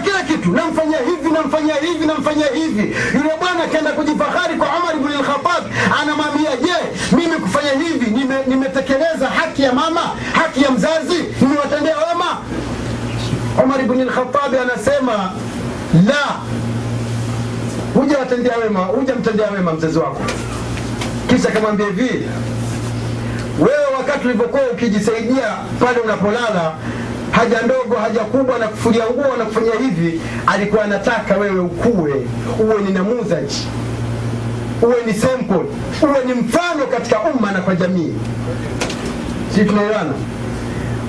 mimi 0.01 0.11
kila 0.11 0.23
kitu. 0.23 0.53
Namfanyia 0.53 0.99
hivi 0.99 1.31
namfanyia 1.31 1.75
hivi 1.75 2.07
namfanyia 2.07 2.47
hivi. 2.55 2.97
Yule 3.15 3.31
bwana 3.41 3.65
akaenda 3.65 3.93
kujifahari 3.93 4.55
kwa 4.57 4.67
umar 4.67 4.95
ibn 4.97 5.09
lkhatab 5.21 5.65
anamwambia 6.03 6.57
je 6.57 6.77
mimi 7.17 7.37
kufanya 7.37 7.71
hivi 7.73 8.11
nime- 8.11 8.45
nimetekeleza 8.47 9.27
haki 9.29 9.63
ya 9.63 9.73
mama 9.73 10.01
haki 10.33 10.63
ya 10.63 10.71
mzazi 10.71 11.25
nimewatendea 11.41 11.97
wema? 11.97 12.39
Umar 13.65 13.81
ibn 13.81 14.03
lkhatabi 14.03 14.57
anasema 14.59 15.33
la 16.07 16.37
hujawatendea 17.95 18.57
wema 18.57 18.81
hujamtendea 18.81 19.51
wema 19.51 19.73
mzazi 19.73 19.99
wako. 19.99 20.21
Kisha 21.29 21.49
akamwambia 21.49 21.87
hivi 21.87 22.29
wewe 23.61 23.85
wakati 23.99 24.25
ulivyokuwa 24.29 24.63
ukijisaidia 24.73 25.57
pale 25.81 25.99
unapolala 26.01 26.73
haja 27.31 27.62
ndogo 27.62 27.97
haja 27.97 28.21
kubwa 28.21 28.59
na 28.59 28.69
kufulia 28.69 29.05
nguo 29.05 29.37
na 29.37 29.79
hivi 29.85 30.21
alikuwa 30.47 30.85
anataka 30.85 31.37
wewe 31.37 31.61
ukue 31.61 32.27
uwe 32.61 32.83
ni 32.83 32.93
namudhaji 32.93 33.67
uwe 34.83 34.97
ni 35.07 35.14
sample 35.14 35.64
uwe 36.03 36.25
ni 36.27 36.35
mfano 36.35 36.87
katika 36.87 37.21
umma 37.21 37.52
na 37.52 37.61
kwa 37.61 37.75
jamii. 37.77 38.15
Si 39.55 39.65
tunaelewana? 39.65 40.13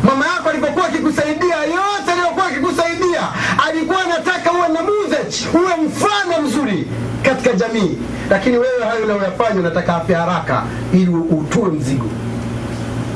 Mama 0.03 0.25
yako 0.27 0.49
alipokuwa 0.49 0.85
akikusaidia 0.85 1.55
yote 1.55 2.11
aliyokuwa 2.11 2.45
akikusaidia 2.45 3.21
alikuwa 3.69 4.03
anataka 4.05 4.51
uwe 4.51 4.67
namudhaji 4.67 5.47
uwe 5.53 5.87
mfano 5.87 6.41
mzuri 6.47 6.87
katika 7.23 7.53
jamii. 7.53 7.97
Lakini 8.29 8.57
wewe 8.57 8.83
hayo 8.89 9.03
unayoyafanya 9.03 9.59
unataka 9.59 9.95
afya 9.95 10.19
haraka 10.19 10.63
ili 10.93 11.09
utue 11.09 11.69
mzigo. 11.69 12.05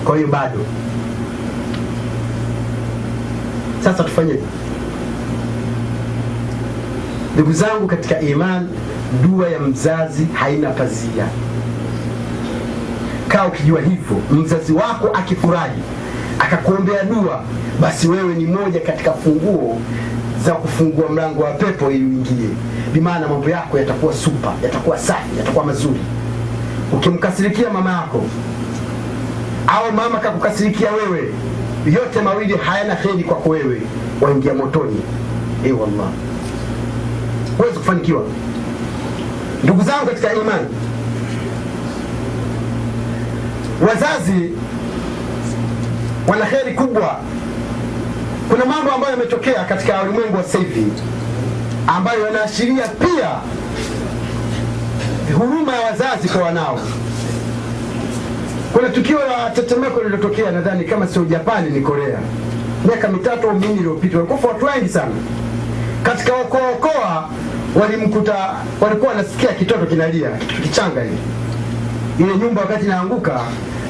Kwa 0.05 0.15
hiyo 0.15 0.27
bado 0.27 0.59
sasa 3.83 4.03
tufanyeje 4.03 4.43
ndugu 7.33 7.53
zangu 7.53 7.87
katika 7.87 8.19
iman 8.21 8.67
dua 9.23 9.49
ya 9.49 9.59
mzazi 9.59 10.27
haina 10.33 10.69
pazia. 10.69 11.25
Kaa 13.27 13.45
ukijua 13.47 13.81
hivyo 13.81 14.17
mzazi 14.31 14.73
wako 14.73 15.07
akifurahi 15.13 15.81
akakuombea 16.39 17.03
dua 17.03 17.43
basi 17.81 18.07
wewe 18.07 18.33
ni 18.35 18.45
moja 18.45 18.79
katika 18.79 19.11
funguo 19.13 19.79
za 20.45 20.51
kufungua 20.53 21.09
mlango 21.09 21.43
wa 21.43 21.51
pepo 21.51 21.91
ili 21.91 22.03
uingie. 22.05 22.49
Bimaana 22.93 23.27
mambo 23.27 23.49
yako 23.49 23.79
yatakuwa 23.79 24.13
supa 24.13 24.53
yatakuwa 24.63 24.97
safi 24.97 25.37
yatakuwa 25.37 25.65
mazuri. 25.65 25.99
Ukimkasirikia 26.93 27.69
mama 27.69 27.91
yako 27.91 28.23
au 29.67 29.91
mama 29.91 30.19
kakukasirikia 30.19 30.89
wewe 30.91 31.33
yote 31.85 32.21
mawili 32.21 32.57
hayana 32.57 32.95
kheri 32.95 33.23
kwako 33.23 33.49
wewe 33.49 33.81
waingia 34.21 34.53
motoni 34.53 35.01
Ee 35.65 35.71
wallah 35.71 36.09
huwezi 37.57 37.77
kufanikiwa 37.79 38.23
ndugu 39.63 39.81
zangu 39.83 40.05
katika 40.05 40.33
imani 40.33 40.67
wazazi 43.87 44.49
wana 46.27 46.45
kheri 46.45 46.73
kubwa. 46.73 47.19
Kuna 48.49 48.65
mambo 48.65 48.91
ambayo 48.91 49.11
yametokea 49.13 49.63
katika 49.63 50.01
ulimwengu 50.03 50.37
wa 50.37 50.43
sasa 50.43 50.57
hivi 50.57 50.85
ambayo 51.87 52.25
yanaashiria 52.25 52.87
pia 52.87 53.29
huruma 55.37 55.75
ya 55.75 55.81
wazazi 55.81 56.29
kwa 56.29 56.41
wanao. 56.41 56.79
Kuna 58.73 58.89
tukio 58.89 59.19
la 59.19 59.49
tetemeko 59.49 59.99
lililotokea, 59.99 60.51
nadhani 60.51 60.83
kama 60.83 61.07
sio 61.07 61.25
Japani 61.25 61.69
ni 61.69 61.81
Korea, 61.81 62.19
miaka 62.85 63.07
mitatu 63.07 63.49
au 63.49 63.59
minne 63.59 63.73
iliyopita, 63.73 64.17
walikufa 64.17 64.47
watu 64.47 64.65
wengi 64.65 64.89
sana. 64.89 65.11
Katika 66.03 66.33
okoa 66.35 67.29
walimkuta, 67.81 68.35
walikuwa 68.81 69.11
wanasikia 69.11 69.53
kitoto 69.53 69.85
kinalia, 69.85 70.29
kitoto 70.29 70.61
kichanga 70.61 71.03
hivi. 71.03 71.17
Ile 72.19 72.37
nyumba 72.37 72.61
wakati 72.61 72.85
inaanguka, 72.85 73.41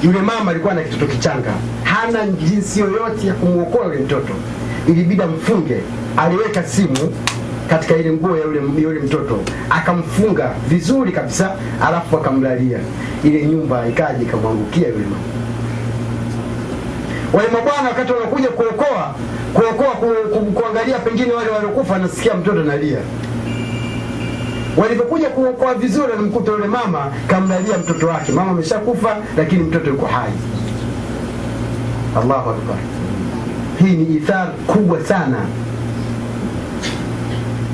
yule 0.04 0.20
mama 0.22 0.52
alikuwa 0.52 0.74
na 0.74 0.84
kitoto 0.84 1.06
kichanga, 1.06 1.54
hana 1.84 2.28
jinsi 2.28 2.80
yoyote 2.80 3.28
ya 3.28 3.34
kumwokoa 3.34 3.86
yule 3.86 3.98
mtoto, 4.00 4.34
ilibidi 4.88 5.22
amfunge. 5.22 5.78
Aliweka 6.18 6.64
simu 6.64 7.14
katika 7.74 7.96
ile 7.96 8.12
nguo 8.12 8.38
ya 8.38 8.44
yule, 8.46 8.62
yule 8.82 9.00
mtoto 9.00 9.40
akamfunga 9.70 10.52
vizuri 10.68 11.12
kabisa, 11.12 11.52
alafu 11.88 12.18
akamlalia. 12.18 12.80
Ile 13.24 13.46
nyumba 13.46 13.88
ikaja 13.88 14.22
ikamwangukia 14.22 14.88
yule 14.88 15.04
mama. 15.06 15.16
Wale 17.34 17.48
mabwana 17.50 17.90
wakati 17.90 18.14
wanakuja 18.14 18.48
kuokoa 18.50 19.16
kuokoa 19.54 19.96
ku, 19.96 20.06
ku, 20.34 20.40
kuangalia 20.46 21.00
pengine 21.00 21.34
wale 21.34 21.50
waliokufa, 21.50 21.96
anasikia 21.96 22.34
mtoto 22.34 22.62
analia. 22.62 22.98
Walivyokuja 24.78 25.30
kuokoa 25.30 25.74
vizuri, 25.74 26.14
alimkuta 26.14 26.52
yule 26.52 26.68
mama 26.68 27.12
kamlalia 27.28 27.78
mtoto 27.78 28.08
wake. 28.08 28.32
Mama 28.32 28.52
ameshakufa, 28.52 29.18
lakini 29.38 29.64
mtoto 29.64 29.90
yuko 29.90 30.06
hai. 30.06 30.32
Allahu 32.22 32.50
akbar! 32.50 32.78
Hii 33.80 33.96
ni 33.98 34.16
ithar 34.16 34.52
kubwa 34.68 35.02
sana. 35.06 35.38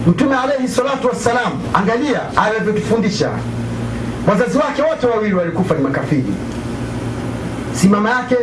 Mtume 0.07 0.35
alaihi 0.35 0.67
salatu 0.67 1.07
wassalam, 1.07 1.51
angalia 1.73 2.21
anavyotufundisha. 2.37 3.29
Wazazi 4.27 4.57
wake 4.57 4.81
wote 4.81 5.07
wawili 5.07 5.35
walikufa 5.35 5.75
ni 5.75 5.81
makafiri, 5.83 6.33
si 7.73 7.87
mama 7.89 8.09
yake 8.09 8.35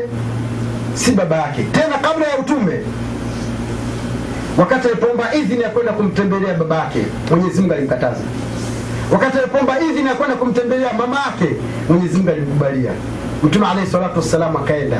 si 0.95 1.13
baba 1.13 1.37
yake, 1.37 1.63
tena 1.63 1.99
kabla 1.99 2.27
ya 2.27 2.39
utume. 2.39 2.81
Wakati 4.59 4.89
alipoomba 4.89 5.35
idhini 5.35 5.63
ya 5.63 5.69
kwenda 5.71 5.93
kumtembelea 5.93 6.55
baba 6.55 6.77
yake, 6.77 7.07
Mwenyezi 7.31 7.61
Mungu 7.61 7.73
alimkataza. 7.75 8.21
Wakati 9.13 9.39
alipoomba 9.39 9.81
idhini 9.81 10.09
ya 10.09 10.15
kwenda 10.15 10.37
kumtembelea 10.37 10.93
mama 10.93 11.17
yake, 11.21 11.57
Mwenyezi 11.89 12.17
Mungu 12.17 12.31
alimkubalia. 12.31 12.91
Mtume 13.43 13.67
alaihi 13.67 13.91
salatu 13.91 14.19
wassalam 14.19 14.57
akaenda 14.57 14.97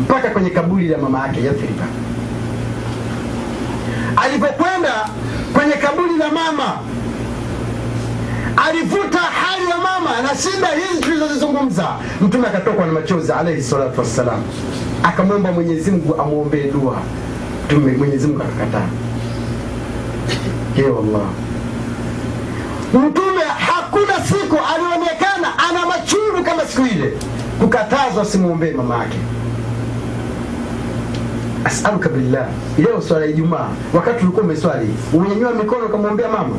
mpaka 0.00 0.30
kwenye 0.30 0.50
kaburi 0.50 0.88
la 0.88 0.98
mama 0.98 1.26
yake 1.26 1.44
Yathriba. 1.44 1.84
Alipokwenda 4.16 5.08
kwenye 5.54 5.72
kaburi 5.72 6.16
la 6.18 6.28
mama 6.30 6.78
alivuta 8.68 9.18
hali 9.18 9.70
ya 9.70 9.76
mama 9.76 10.22
na 10.22 10.28
shida 10.28 10.66
hizi 10.68 11.00
tulizozizungumza. 11.02 11.88
Mtume 12.20 12.46
akatokwa 12.48 12.86
na 12.86 12.92
machozi 12.92 13.32
alaihi 13.32 13.62
salatu 13.62 14.00
wassalam, 14.00 14.42
akamwomba 15.02 15.52
Mwenyezi 15.52 15.90
Mungu 15.90 16.20
amwombee 16.20 16.70
dua. 16.70 16.96
Mtume 17.66 17.92
Mwenyezi 17.92 18.26
Mungu 18.26 18.42
akakataa. 18.42 18.86
Ye 20.76 20.84
wallah, 20.84 21.26
Mtume 22.94 23.42
hakuna 23.58 24.14
siku 24.26 24.56
alionekana 24.74 25.58
ana 25.70 25.86
machungu 25.86 26.44
kama 26.44 26.62
siku 26.64 26.86
ile, 26.86 27.12
kukatazwa 27.60 28.24
simwombee 28.24 28.72
mama 28.72 28.96
yake. 28.98 29.16
Asaluka 31.66 32.08
billah, 32.08 32.46
leo 32.78 33.00
swala 33.02 33.24
ya 33.24 33.30
Ijumaa, 33.30 33.68
wakati 33.94 34.22
ulikuwa 34.24 34.44
umeswali, 34.44 34.88
umenyanyua 35.12 35.52
mikono 35.54 35.86
ukamwombea 35.86 36.28
mama? 36.28 36.54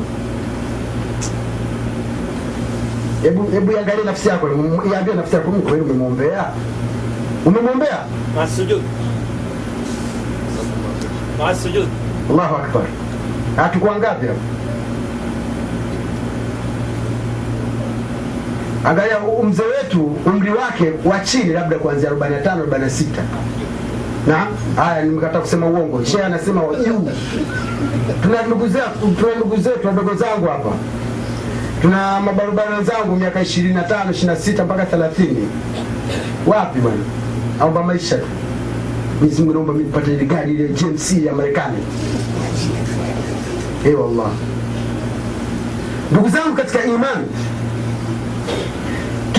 Hebu 3.22 3.50
hebu 3.50 3.72
iangalie 3.72 4.04
nafsi 4.04 4.28
yako, 4.28 4.48
iambie 4.92 5.14
nafsi 5.14 5.34
yako, 5.34 5.50
mimi 5.50 5.62
kweli 5.62 5.80
umemwombea? 5.80 6.44
Umemwombea? 7.46 7.98
Masujud. 8.36 8.82
Masujud. 11.38 11.88
Allahu 12.30 12.54
akbar. 12.56 12.82
Hatukuwa 13.56 13.96
ngapi 13.96 14.26
hapo? 14.26 14.40
Angalia 18.84 19.16
mzee 19.44 19.62
wetu 19.62 20.04
umri 20.26 20.50
wake 20.50 20.92
wa 21.04 21.20
chini 21.20 21.52
labda 21.52 21.78
kuanzia 21.78 22.10
45 22.10 22.56
46. 22.64 23.04
Na 24.28 24.46
haya 24.76 25.02
nimekataa 25.04 25.40
kusema 25.40 25.66
uongo. 25.66 26.04
Shehe 26.04 26.22
anasema 26.24 26.62
wajuu. 26.62 27.08
Tuna 28.22 28.42
ndugu 28.42 28.68
zetu, 28.68 29.14
tuna 29.20 29.34
ndugu 29.34 29.56
zetu 29.56 29.86
wadogo 29.86 30.14
zangu 30.14 30.46
hapa. 30.46 30.70
Tuna 31.82 32.20
mabarabara 32.20 32.76
wenzangu 32.76 33.16
miaka 33.16 33.40
25, 33.42 34.10
26 34.10 34.64
mpaka 34.64 34.84
30. 34.84 35.26
Wapi 36.46 36.80
bwana? 36.80 36.96
Aomba 37.60 37.82
maisha 37.82 38.18
tu. 38.18 38.26
Mwenyezi 39.20 39.40
Mungu 39.42 39.52
naomba 39.54 39.72
mimi 39.72 39.84
nipate 39.84 40.12
ile 40.14 40.24
gari 40.24 40.52
ile 40.52 40.68
GMC 40.68 41.24
ya 41.26 41.32
Marekani. 41.32 41.76
Eh, 43.86 44.00
wallah. 44.00 44.30
Ndugu 46.12 46.28
zangu 46.28 46.56
katika 46.56 46.84
imani, 46.84 47.26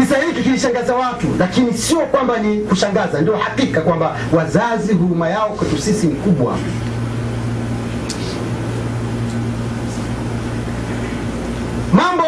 kisa 0.09 0.21
hiki 0.21 0.43
kilishangaza 0.43 0.95
watu, 0.95 1.27
lakini 1.39 1.73
sio 1.73 1.99
kwamba 1.99 2.37
ni 2.37 2.57
kushangaza, 2.57 3.21
ndio 3.21 3.37
hakika 3.37 3.81
kwamba 3.81 4.15
wazazi 4.33 4.93
huruma 4.93 5.29
yao 5.29 5.49
kwetu 5.49 5.77
sisi 5.81 6.07
ni 6.07 6.13
kubwa. 6.15 6.57
Mambo 11.93 12.23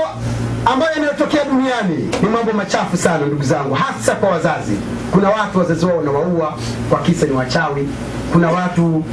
ambayo 0.65 0.91
yanayotokea 0.91 1.43
duniani 1.45 2.09
ni 2.23 2.29
mambo 2.29 2.53
machafu 2.53 2.97
sana, 2.97 3.25
ndugu 3.25 3.43
zangu, 3.43 3.73
hasa 3.73 4.15
kwa 4.15 4.29
wazazi. 4.29 4.73
Kuna 5.11 5.29
watu 5.29 5.59
wazazi 5.59 5.85
wao 5.85 5.97
wanawaua 5.97 6.57
kwa 6.89 6.99
kisa 6.99 7.25
ni 7.25 7.31
wachawi. 7.31 7.87
Kuna 8.33 8.49
watu 8.51 9.03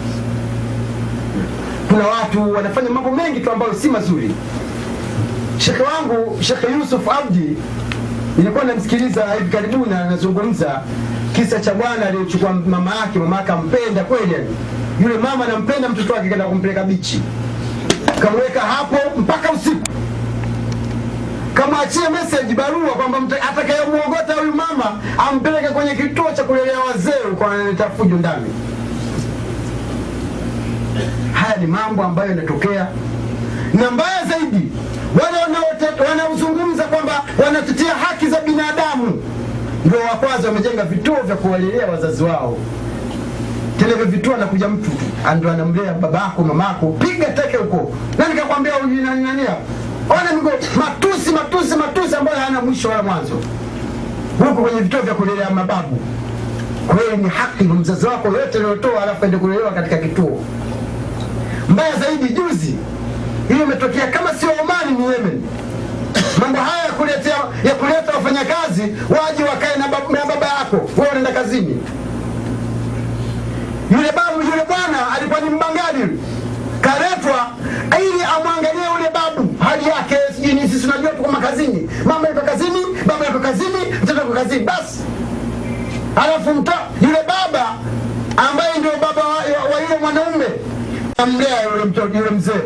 kuna 1.88 2.06
watu 2.06 2.52
wanafanya 2.52 2.90
mambo 2.90 3.10
mengi 3.10 3.40
tu 3.40 3.50
ambayo 3.52 3.74
si 3.74 3.88
mazuri. 3.88 4.30
Shekhe 5.58 5.82
wangu 5.82 6.42
Shekhe 6.42 6.66
Yusuf 6.72 7.08
Abdi 7.08 7.56
nilikuwa 8.38 8.64
namsikiliza 8.64 9.24
hivi 9.38 9.50
karibuni, 9.56 9.94
anazungumza 9.94 10.80
kisa 11.32 11.60
cha 11.60 11.74
bwana 11.74 12.06
aliyechukua 12.06 12.52
mama 12.52 12.94
yake. 12.96 13.18
Mama 13.18 13.36
yake 13.36 13.52
ampenda 13.52 14.04
kweli, 14.04 14.34
yule 15.02 15.18
mama 15.18 15.44
anampenda 15.44 15.88
mtoto 15.88 16.12
wake, 16.12 16.28
kaenda 16.28 16.44
kumpeleka 16.44 16.84
bichi, 16.84 17.22
kamweka 18.20 18.60
hapo 18.60 18.96
mpaka 19.20 19.52
usiku, 19.52 19.82
kamwachia 21.54 22.10
message 22.10 22.54
barua 22.54 22.88
kwamba 22.90 23.18
atakayemwogota 23.50 24.34
huyu 24.40 24.52
mama 24.54 25.00
ampeleke 25.30 25.68
kwenye 25.68 25.94
kituo 25.94 26.32
cha 26.32 26.44
kulelea 26.44 26.78
wazee 26.80 27.28
huko, 27.30 27.44
analeta 27.46 27.90
fujo 27.90 28.16
ndani. 28.16 28.46
Haya 31.32 31.56
ni 31.56 31.66
mambo 31.66 32.02
ambayo 32.04 32.30
yanatokea, 32.30 32.86
na 33.74 33.90
mbaya 33.90 34.24
zaidi 34.24 34.68
wale 35.22 35.38
wanaozungumza 36.10 36.82
kwamba 36.84 37.24
wanatetea 37.44 37.94
haki 37.94 38.26
za 38.26 38.40
binadamu 38.40 39.22
ndio 39.84 39.98
wa 40.00 40.46
wamejenga 40.48 40.84
vituo 40.84 41.16
vya 41.26 41.36
kuwalelea 41.36 41.86
wazazi 41.86 42.22
wao. 42.24 42.56
Tena 43.78 43.90
hivyo 43.90 44.04
vituo 44.06 44.34
anakuja 44.34 44.68
mtu 44.68 44.90
tu 44.90 45.04
ndo 45.36 45.50
anamlea 45.50 45.92
babako 45.92 46.42
mamako, 46.44 46.86
piga 46.86 47.24
teke 47.26 47.56
huko. 47.56 47.92
Nani 48.18 48.34
kakwambia 48.34 48.72
huyu 48.74 49.02
nani 49.02 49.22
nani 49.24 49.42
hapa? 49.42 49.60
Ona 50.22 50.32
migo 50.32 50.50
matusi 50.76 51.30
matusi 51.30 51.76
matusi 51.76 52.14
ambayo 52.16 52.38
hayana 52.38 52.60
mwisho 52.60 52.88
wala 52.88 53.02
mwanzo, 53.02 53.34
huko 54.38 54.62
kwenye 54.62 54.80
vituo 54.80 55.00
vya 55.00 55.14
kulelea 55.14 55.50
mababu. 55.50 55.98
Kweli 56.88 57.22
ni 57.22 57.28
haki 57.28 57.64
mzazi 57.64 58.06
wako 58.06 58.28
yote 58.28 58.58
anayotoa, 58.58 59.02
alafu 59.02 59.24
ende 59.24 59.36
kulelewa 59.36 59.70
katika 59.72 59.96
kituo 59.98 60.40
mbaya 61.68 61.96
zaidi 61.96 62.34
juzi 62.34 62.74
hiyo 63.48 63.64
imetokea 63.64 64.06
kama 64.06 64.34
sio 64.34 64.48
Omani 64.62 64.92
ni 64.98 65.04
Yemen. 65.12 65.42
Mambo 66.40 66.58
haya 66.60 66.84
ya 66.84 66.92
kuleta 66.92 67.30
ya 67.64 67.74
kuleta 67.74 68.12
wafanyakazi 68.12 68.82
waje 69.08 69.44
wakae 69.44 69.76
na 69.78 69.88
baba, 69.88 70.18
na 70.18 70.26
baba 70.34 70.46
yako, 70.46 70.76
wewe 70.96 71.08
unaenda 71.10 71.32
kazini. 71.32 71.82
Yule 73.90 74.12
babu 74.12 74.40
yule 74.42 74.64
bwana 74.68 75.10
alikuwa 75.16 75.40
ni 75.40 75.50
mbangali 75.50 76.20
kaletwa 76.80 77.46
ili 77.98 78.22
amwangalie 78.36 78.82
yule 78.98 79.10
babu. 79.14 79.54
Hali 79.64 79.88
yake, 79.88 80.16
sijui 80.36 80.52
ni 80.52 80.68
sisi 80.68 80.80
tunajua 80.86 81.10
tuko 81.10 81.32
makazini, 81.32 81.90
mama 82.04 82.28
yuko 82.28 82.40
kazini, 82.40 82.80
baba 83.06 83.26
yuko 83.26 83.38
kazini, 83.38 83.80
mtoto 84.02 84.20
yuko 84.20 84.32
kazini, 84.34 84.64
basi 84.64 85.00
alafu 86.16 86.54
mta 86.54 86.74
yule 87.02 87.18
baba 87.28 87.74
ambaye 88.36 88.78
ndio 88.78 88.90
baba 89.00 89.22
wa, 89.28 89.34
wa 89.74 89.80
yule 89.82 89.98
mwanaume 90.00 90.44
amlea 91.16 91.62
yule 91.62 91.84
mtoto 91.84 92.18
yule 92.18 92.30
mzee 92.30 92.62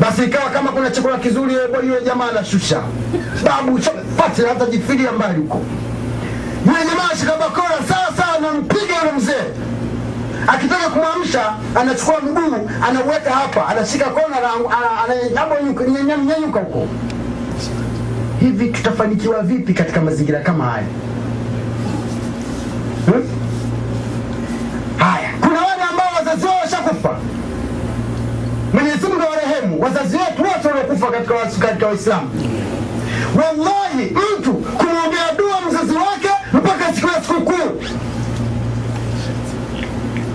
basi 0.00 0.24
ikawa 0.24 0.50
kama 0.50 0.72
kuna 0.72 0.90
chakula 0.90 1.18
kizuri 1.18 1.54
yule 1.54 2.02
jamaa 2.06 2.30
anashusha 2.30 2.82
babu 3.44 3.80
pate 4.16 4.46
hata 4.46 4.66
jifilia 4.66 5.12
mbali 5.12 5.40
huko 5.40 5.60
yule 6.66 6.78
jamaa 6.90 7.16
shikabakora 7.20 7.78
sawa, 7.88 8.36
anampiga 8.38 8.96
yule 9.00 9.12
mzee 9.16 9.44
akitaka 10.46 10.88
kumwamsha 10.88 11.54
anachukua 11.74 12.20
mguu 12.20 12.68
anauweka 12.88 13.30
hapa, 13.30 13.68
anashika 13.68 14.04
kona, 14.04 14.36
ananyanyuka 15.04 16.60
huko. 16.60 16.86
Hivi 18.40 18.68
tutafanikiwa 18.68 19.42
vipi 19.42 19.74
katika 19.74 20.00
mazingira 20.00 20.40
kama 20.40 20.64
haya 20.64 20.84
hmm? 23.06 23.24
Haya, 24.98 25.30
kuna 25.40 25.60
wale 25.60 25.82
ambao 25.90 26.06
wazazi 26.18 26.46
wao 26.46 26.56
washakufa. 26.64 27.18
Mwenyezi 28.72 29.06
Mungu 29.06 29.22
awarehemu 29.22 29.80
wazazi 29.82 30.16
wetu 30.16 30.42
wote 30.42 30.68
waliokufa 30.68 31.06
katika 31.10 31.34
katika 31.66 31.86
Waislamu. 31.86 32.30
Wallahi, 33.36 34.16
mtu 34.38 34.52
kumwombea 34.54 35.32
dua 35.38 35.60
mzazi 35.68 35.92
wake 35.94 36.28
mpaka 36.52 36.92
siku 36.94 37.06
ya 37.08 37.22
sikukuu 37.22 37.82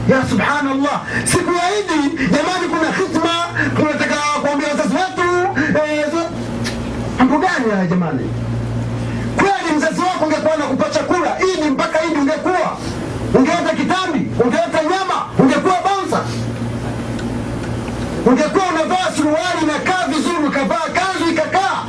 ya 0.10 0.26
subhanallah, 0.30 1.02
siku 1.26 1.52
ya 1.54 1.80
Idi 1.80 2.18
jamani, 2.18 2.68
kuna 2.70 2.92
khitma, 2.92 3.36
tunataka 3.76 4.16
kuombea 4.42 4.70
wazazi 4.70 4.96
wetu 4.96 5.24
mambo 7.20 7.48
gani 7.48 7.72
haya 7.72 7.88
jamani? 7.88 8.30
Kweli 9.38 9.76
mzazi 9.78 10.00
wako 10.02 10.26
ungekuwa 10.26 10.58
na 10.58 10.90
chakula 10.90 11.38
Idi 11.54 11.70
mpaka 11.70 12.04
Idi, 12.06 12.16
ungekuwa 12.20 12.78
ungeota 13.34 13.74
kitambi, 13.76 14.28
ungeota 14.44 14.84
nyama, 14.84 15.18
ungekuwa 15.40 15.76
bansa, 15.86 16.22
ungekuwa 18.26 18.66
unavaa 18.66 19.12
suruali 19.18 19.60
inakaa 19.64 20.08
vizuri, 20.08 20.48
ukavaa 20.48 20.88
kanzu 20.94 21.32
ikakaa. 21.32 21.84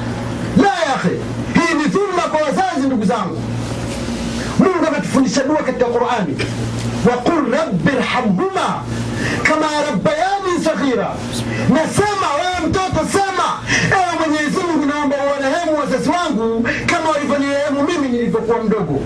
La 0.56 0.68
ya 0.68 0.94
akhi, 0.94 1.08
hii 1.54 1.74
ni 1.74 1.84
dhulma 1.84 2.22
kwa 2.22 2.40
wazazi. 2.42 2.86
Ndugu 2.86 3.04
zangu, 3.04 3.42
Mungu 4.58 4.86
ametufundisha 4.88 5.42
dua 5.44 5.56
katika 6.24 6.44
وقل 7.06 7.52
رب 7.54 7.88
ارحمهما 7.96 8.82
kama 9.42 9.66
rabbayani 9.90 10.64
saghira, 10.64 11.08
nasema 11.68 12.28
wewe 12.40 12.68
mtoto 12.68 13.06
sema, 13.12 13.48
ewe 13.90 14.12
Mwenyezi 14.28 14.56
Mungu, 14.66 14.86
naomba 14.86 15.16
uwarehemu 15.16 15.78
wazazi 15.80 16.10
wangu 16.10 16.68
kama 16.86 17.10
walivyonirehemu 17.10 17.82
mimi 17.82 18.08
nilivyokuwa 18.08 18.62
mdogo. 18.62 19.00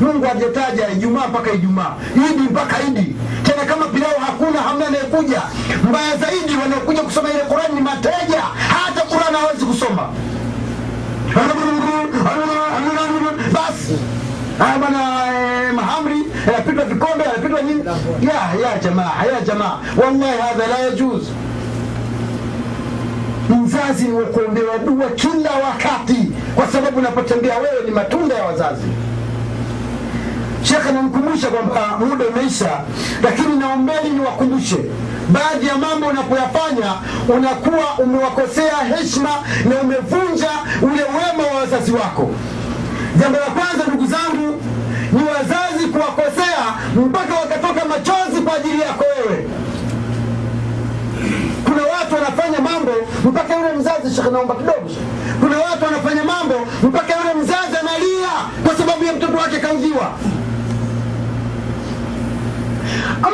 Mungu 0.00 0.24
hajataja 0.26 0.88
Ijumaa 0.90 1.26
mpaka 1.28 1.52
Ijumaa, 1.52 1.94
Idi 2.30 2.42
mpaka 2.50 2.76
Idi. 2.82 3.16
Tena 3.42 3.64
kama 3.64 3.86
pilau 3.86 4.18
hakuna, 4.26 4.60
hamna 4.62 4.86
anayekuja. 4.86 5.42
Mbaya 5.88 6.16
zaidi, 6.16 6.56
wanaokuja 6.62 7.02
kusoma 7.02 7.30
ile 7.30 7.38
Qurani 7.40 7.74
ni 7.74 7.80
mateja, 7.80 8.42
hata 8.68 9.00
Qurani 9.00 9.36
hawezi 9.36 9.64
kusoma. 9.64 10.08
Basi 13.52 13.98
bwana, 14.80 15.31
yanapitwa 16.46 16.84
vikombe, 16.84 17.24
anapigwa 17.24 17.62
nini? 17.62 17.82
Ya 18.22 18.68
ya 18.68 18.78
jamaa, 18.78 19.12
ya 19.34 19.40
jamaa, 19.40 19.78
wallahi 19.96 20.38
hadha 20.40 20.66
la 20.66 20.78
yajuz. 20.78 21.22
Mzazi 23.50 24.04
ni 24.08 24.12
wakuombewa 24.12 24.78
dua 24.78 25.08
kila 25.10 25.50
wakati, 25.64 26.32
kwa 26.54 26.66
sababu 26.66 26.98
unapotembea 26.98 27.54
wewe 27.58 27.84
ni 27.84 27.90
matunda 27.90 28.34
ya 28.34 28.44
wazazi. 28.44 28.82
Shekhe 30.62 30.88
anamkumbusha 30.88 31.48
kwamba 31.48 31.98
muda 32.06 32.24
umeisha, 32.26 32.70
lakini 33.22 33.56
naombeni 33.56 34.10
niwakumbushe 34.10 34.76
baadhi 35.28 35.66
ya 35.66 35.76
mambo 35.76 36.06
unapoyafanya 36.06 36.94
unakuwa 37.36 37.98
umewakosea 37.98 38.76
heshima 38.96 39.30
na 39.68 39.80
umevunja 39.82 40.50
ule 40.82 41.02
wema 41.02 41.48
wa 41.54 41.60
wazazi 41.60 41.92
wako. 41.92 42.30
Jambo 43.20 43.38
la 43.38 43.44
kwanza, 43.46 43.84
ndugu 43.88 44.06
zangu, 44.06 44.60
kuwakosea 45.92 46.62
mpaka 46.96 47.34
wakatoka 47.34 47.84
machozi 47.84 48.40
kwa 48.44 48.54
ajili 48.56 48.80
yako 48.80 49.04
wewe. 49.16 49.46
Kuna 51.64 51.82
watu 51.82 52.14
wanafanya 52.14 52.60
mambo 52.60 52.92
mpaka 53.24 53.56
yule 53.56 53.72
mzazi, 53.72 54.14
shekhe, 54.16 54.30
naomba 54.30 54.54
kidogo. 54.54 54.90
Kuna 55.40 55.56
watu 55.58 55.84
wanafanya 55.84 56.24
mambo 56.24 56.54
mpaka 56.82 57.12
yule 57.18 57.34
mzazi 57.42 57.76
analia 57.80 58.32
kwa 58.66 58.74
sababu 58.76 59.04
ya 59.04 59.12
mtoto 59.12 59.36
wake 59.38 59.58
kaudhiwa. 59.58 60.12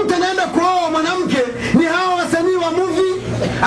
Mtu 0.05 0.15
anaenda 0.15 0.47
kuoa 0.47 0.91
mwanamke, 0.91 1.39
ni 1.75 1.85
hawa 1.85 2.15
wasanii 2.15 2.55
wa 2.57 2.71
movie, 2.71 3.15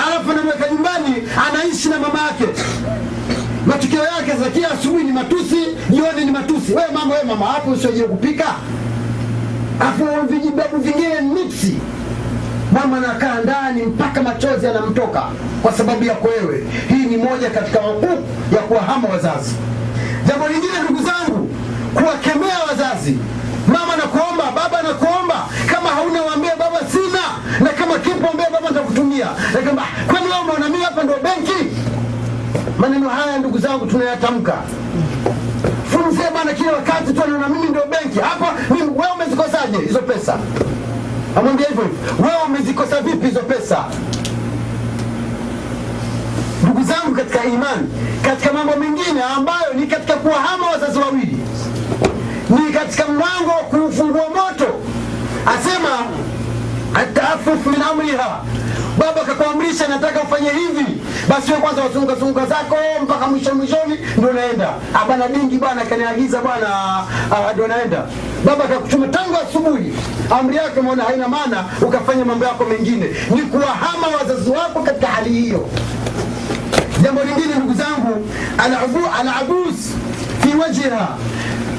alafu 0.06 0.30
anamweka 0.30 0.68
nyumbani, 0.72 1.28
anaishi 1.48 1.88
na 1.88 1.98
mama 1.98 2.18
yake 2.22 2.44
matukio 3.66 4.02
yake 4.04 4.32
zakia 4.44 4.70
asubuhi 4.70 5.04
ni 5.04 5.12
matusi, 5.12 5.56
jioni 5.90 6.24
ni 6.24 6.30
matusi. 6.30 6.72
Wewe 6.74 6.88
mama, 6.94 7.14
wewe 7.14 7.24
mama 7.24 7.46
hapo 7.46 7.70
usiojie 7.70 8.04
kupika, 8.04 8.54
afu 9.88 10.04
vijibabu 10.28 10.76
vingine 10.76 11.20
miksi. 11.20 11.76
Mama 12.72 12.96
anakaa 12.96 13.34
ndani 13.44 13.82
mpaka 13.82 14.22
machozi 14.22 14.66
yanamtoka 14.66 15.22
kwa 15.62 15.72
sababu 15.72 16.04
yako 16.04 16.28
wewe. 16.28 16.64
Hii 16.88 17.06
ni 17.06 17.16
moja 17.16 17.50
katika 17.50 17.78
hukumu 17.80 18.24
ya 18.52 18.58
kuwahama 18.58 19.08
wazazi. 19.08 19.54
Jambo 20.26 20.48
lingine, 20.48 20.72
ndugu 20.84 21.02
zangu, 21.06 21.48
kuwakemea 21.94 22.58
wazazi. 22.68 23.18
Mama 23.68 23.96
nakuomba, 23.96 24.44
baba 24.54 24.82
nakuomba, 24.82 25.46
kama 25.66 25.88
hauna 25.88 26.22
waambie 26.22 26.50
baba 26.58 26.78
sina, 26.92 27.24
na 27.60 27.70
kama 27.70 27.98
kipo 27.98 28.28
ambie 28.30 28.46
baba 28.52 28.68
nitakutumia. 28.68 29.26
Lakini 29.54 29.72
kwani 30.06 30.26
wewe 30.26 30.40
umeona 30.44 30.68
mimi 30.68 30.84
hapa 30.84 31.02
ndio 31.02 31.16
benki? 31.16 31.76
Maneno 32.78 33.08
haya 33.08 33.38
ndugu 33.38 33.58
zangu 33.58 33.86
tunayatamka 33.86 34.54
funzie 36.12 36.30
bana, 36.34 36.52
kila 36.52 36.72
wakati 36.72 37.12
tu 37.12 37.24
anaona 37.24 37.48
mimi 37.48 37.68
ndio 37.68 37.82
benki 37.86 38.18
hapa. 38.20 38.54
Wewe 38.70 39.12
umezikosaje 39.14 39.78
hizo 39.78 39.98
pesa? 39.98 40.38
Amwambia 41.36 41.66
hivyo 41.68 41.84
hivyo, 41.84 42.24
wewe 42.26 42.42
umezikosa 42.46 43.00
vipi 43.00 43.26
hizo 43.26 43.40
pesa? 43.40 43.84
Ndugu 46.62 46.82
zangu 46.82 47.14
katika 47.16 47.44
imani, 47.44 47.88
katika 48.22 48.52
mambo 48.52 48.76
mengine 48.76 49.22
ambayo 49.36 49.72
ni 49.74 49.86
katika 49.86 50.12
kuwahama 50.14 50.66
wazazi 50.70 50.98
wawili, 50.98 51.38
ni 52.50 52.72
katika 52.72 53.04
mlango 53.08 53.50
wa 53.50 53.64
kuufungua 53.70 54.22
moto, 54.28 54.66
asema 55.46 55.88
ataafufu 56.94 57.70
min 57.70 57.82
amriha 57.82 58.40
baba 58.98 59.22
akakuamrisha 59.22 59.88
nataka 59.88 60.20
ufanye 60.22 60.50
hivi, 60.50 60.86
basi 61.28 61.50
wewe 61.50 61.62
kwanza 61.62 61.82
wazunguka 61.82 62.14
zunguka 62.14 62.46
zako 62.46 62.76
mpaka 63.02 63.26
mwisho 63.26 63.54
mwishoni 63.54 63.98
ndio 64.16 64.32
naenda 64.32 64.68
abana 65.02 65.28
dingi 65.28 65.58
bwana 65.58 65.84
kaniagiza 65.84 66.40
bwana, 66.40 66.68
ndio 67.54 67.66
naenda. 67.68 68.04
Baba 68.44 68.64
akakuchuma 68.64 69.08
tangu 69.08 69.36
asubuhi, 69.48 69.92
amri 70.30 70.56
yake 70.56 70.80
maona 70.80 71.04
haina 71.04 71.28
maana, 71.28 71.64
ukafanya 71.82 72.24
mambo 72.24 72.44
yako 72.44 72.64
mengine. 72.64 73.06
Ni 73.34 73.42
kuwahama 73.42 74.06
wazazi 74.18 74.50
wako 74.50 74.82
katika 74.82 75.06
hali 75.06 75.30
hiyo. 75.30 75.68
Jambo 77.02 77.22
lingine 77.24 77.54
ndugu 77.54 77.74
zangu, 77.74 78.28
alabus 79.20 79.76
fi 80.42 80.56
wajhiha, 80.58 81.08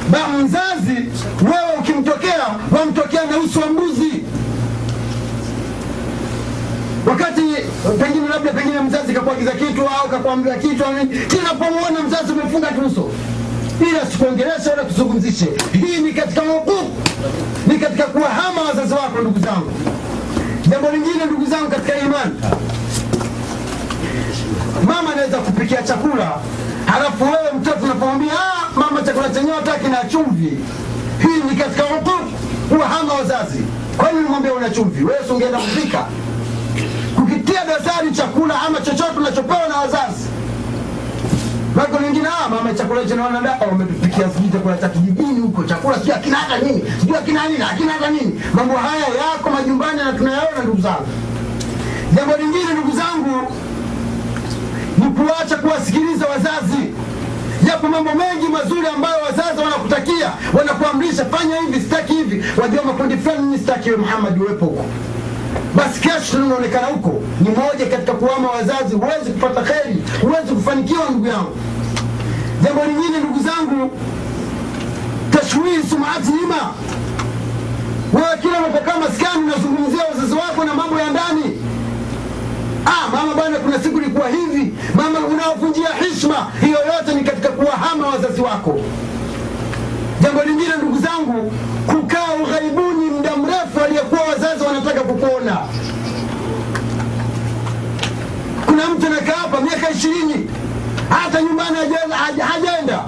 ba 0.10 0.20
mzazi 0.28 1.06
wewe 1.42 1.74
ukimtokea 1.80 2.46
wamtokea 2.80 3.26
na 3.26 3.38
uso 3.38 3.60
wa 3.60 3.68
mbuzi 3.68 4.13
wakati 7.06 7.42
pengine 8.02 8.28
labda 8.30 8.54
pengine 8.54 8.80
mzazi 8.82 9.14
kakuagiza 9.14 9.52
kitu 9.52 9.82
au 9.82 10.10
kakuambia 10.10 10.56
kitu, 10.56 10.84
kinapomwona 11.28 12.02
mzazi 12.08 12.32
umefunga 12.32 12.68
tuso 12.68 13.10
ili 13.82 13.98
asikuongeleshe 14.00 14.70
wala 14.70 14.84
kuzungumzishe. 14.84 15.48
Hii 15.74 15.98
ni 16.02 16.14
katika 16.14 16.42
hukuku, 16.42 16.92
ni 17.68 17.80
katika 17.80 18.04
kuwahama 18.04 18.62
wazazi 18.62 18.94
wako, 18.94 19.22
ndugu 19.22 19.40
zangu. 19.40 19.72
Jambo 20.70 20.92
lingine 20.92 21.26
ndugu 21.26 21.46
zangu 21.46 21.70
katika 21.70 21.98
imani, 22.00 22.36
mama 24.88 25.14
anaweza 25.14 25.38
kupikia 25.38 25.84
chakula 25.84 26.32
halafu 26.86 27.24
wewe 27.24 27.52
mtoto 27.62 27.86
unapomwambia 27.86 28.34
ah, 28.34 28.80
mama 28.80 29.02
chakula 29.02 29.30
chenyewe 29.30 29.56
hataki 29.56 29.88
na 29.88 30.04
chumvi. 30.10 30.58
Hii 31.22 31.50
ni 31.50 31.56
katika 31.56 31.84
hukuku, 31.84 32.32
kuwahama 32.70 33.14
wazazi. 33.14 33.60
Kwani 33.98 34.20
nimwambia 34.22 34.54
una 34.54 34.70
chumvi? 34.70 35.04
Wewe 35.04 35.20
si 35.28 35.34
kupika 35.34 36.06
kukitia 37.54 37.66
dosari 37.78 38.12
chakula 38.12 38.62
ama 38.62 38.80
chochote 38.82 39.18
unachopewa 39.18 39.68
na 39.68 39.78
wazazi. 39.78 40.30
Mako 41.76 42.00
lingine 42.00 42.28
ah, 42.28 42.50
mama 42.50 42.74
chakula 42.74 43.06
cha 43.06 43.16
wanadamu 43.24 43.62
wametupikia 43.72 44.30
sijui 44.30 44.50
chakula 44.52 44.78
cha 44.78 44.90
kijijini 44.90 45.40
huko, 45.40 45.64
chakula 45.64 45.96
sijui 46.00 46.14
akina 46.14 46.38
hata 46.38 46.58
nini, 46.66 46.84
sijui 47.00 47.18
akina 47.18 47.48
nini, 47.48 47.64
akina 47.72 47.92
hata 47.94 48.10
nini. 48.10 48.42
Mambo 48.54 48.78
haya 48.78 49.06
yako 49.08 49.50
majumbani 49.50 49.98
na 50.04 50.14
tunayaona 50.14 50.64
ndugu 50.64 50.82
zangu. 50.82 51.08
Jambo 52.16 52.38
lingine 52.38 52.74
ndugu 52.74 52.92
zangu 52.98 53.54
ni 54.98 55.06
kuacha 55.06 55.56
kuwasikiliza 55.58 56.26
wazazi, 56.28 56.84
yapo 57.68 57.88
mambo 57.88 58.12
mengi 58.16 58.48
mazuri 58.52 58.88
ambayo 58.96 59.24
wazazi 59.24 59.60
wanakutakia, 59.62 60.32
wanakuamrisha 60.54 61.26
fanya 61.26 61.56
hivi, 61.58 61.80
sitaki 61.82 62.14
hivi. 62.14 62.44
Wajua 62.62 62.84
makundi 62.84 63.18
fulani, 63.18 63.40
mimi 63.42 63.58
sitaki 63.58 63.92
Muhammad 63.92 64.42
uwepo 64.42 64.66
huko 64.66 64.86
basi 65.76 66.00
kesho 66.02 66.38
unaonekana 66.46 66.88
huko. 66.88 67.22
Ni 67.42 67.50
moja 67.50 67.86
katika 67.86 68.14
kuama 68.14 68.50
wazazi, 68.52 68.96
huwezi 68.96 69.30
kupata 69.32 69.62
kheri, 69.62 70.04
huwezi 70.22 70.52
kufanikiwa 70.56 71.10
ndugu 71.10 71.28
yangu. 71.28 71.58
Jambo 72.64 72.86
lingine 72.86 73.18
ndugu 73.20 73.40
zangu, 73.44 73.92
tashwii 75.32 75.84
sumaati 75.90 76.32
ima 76.44 76.74
wewe 78.14 78.38
kila 78.42 78.58
unapokaa 78.60 79.00
maskani 79.00 79.44
unazungumzia 79.44 80.04
wazazi 80.14 80.34
wako 80.34 80.64
na 80.64 80.74
mambo 80.74 81.00
ya 81.00 81.10
ndani. 81.10 81.44
Ah, 82.86 83.10
mama 83.16 83.34
bwana 83.34 83.58
kuna 83.60 83.80
siku 83.84 83.98
ilikuwa 84.02 84.30
hivi. 84.30 84.74
Mama 84.96 85.20
unaovunjia 85.20 85.88
hishma 86.00 86.48
hiyo 86.62 86.78
yote 86.94 87.16
ni 87.16 87.24
katika 87.24 87.50
kuwahama 87.50 88.08
wazazi 88.08 88.42
wako. 88.42 88.80
Jambo 90.22 90.44
lingine 90.44 90.72
ndugu 90.78 90.98
zangu 91.00 91.52
kukaa 91.88 92.34
ughaibuni 92.44 93.06
muda 93.10 93.36
mrefu 93.38 93.80
aliyekuwa 93.86 94.22
wazazi 94.22 94.64
wanataka 94.64 95.02
kukuona 95.02 95.58
kuna 98.66 98.88
mtu 98.90 99.08
anakaa 99.08 99.34
hapa 99.38 99.62
miaka 99.84 99.98
ishirini 99.98 100.50
hata 101.10 101.42
nyumbani 101.42 101.78
haja- 101.78 102.16
haja- 102.18 102.46
hajaenda. 102.46 103.04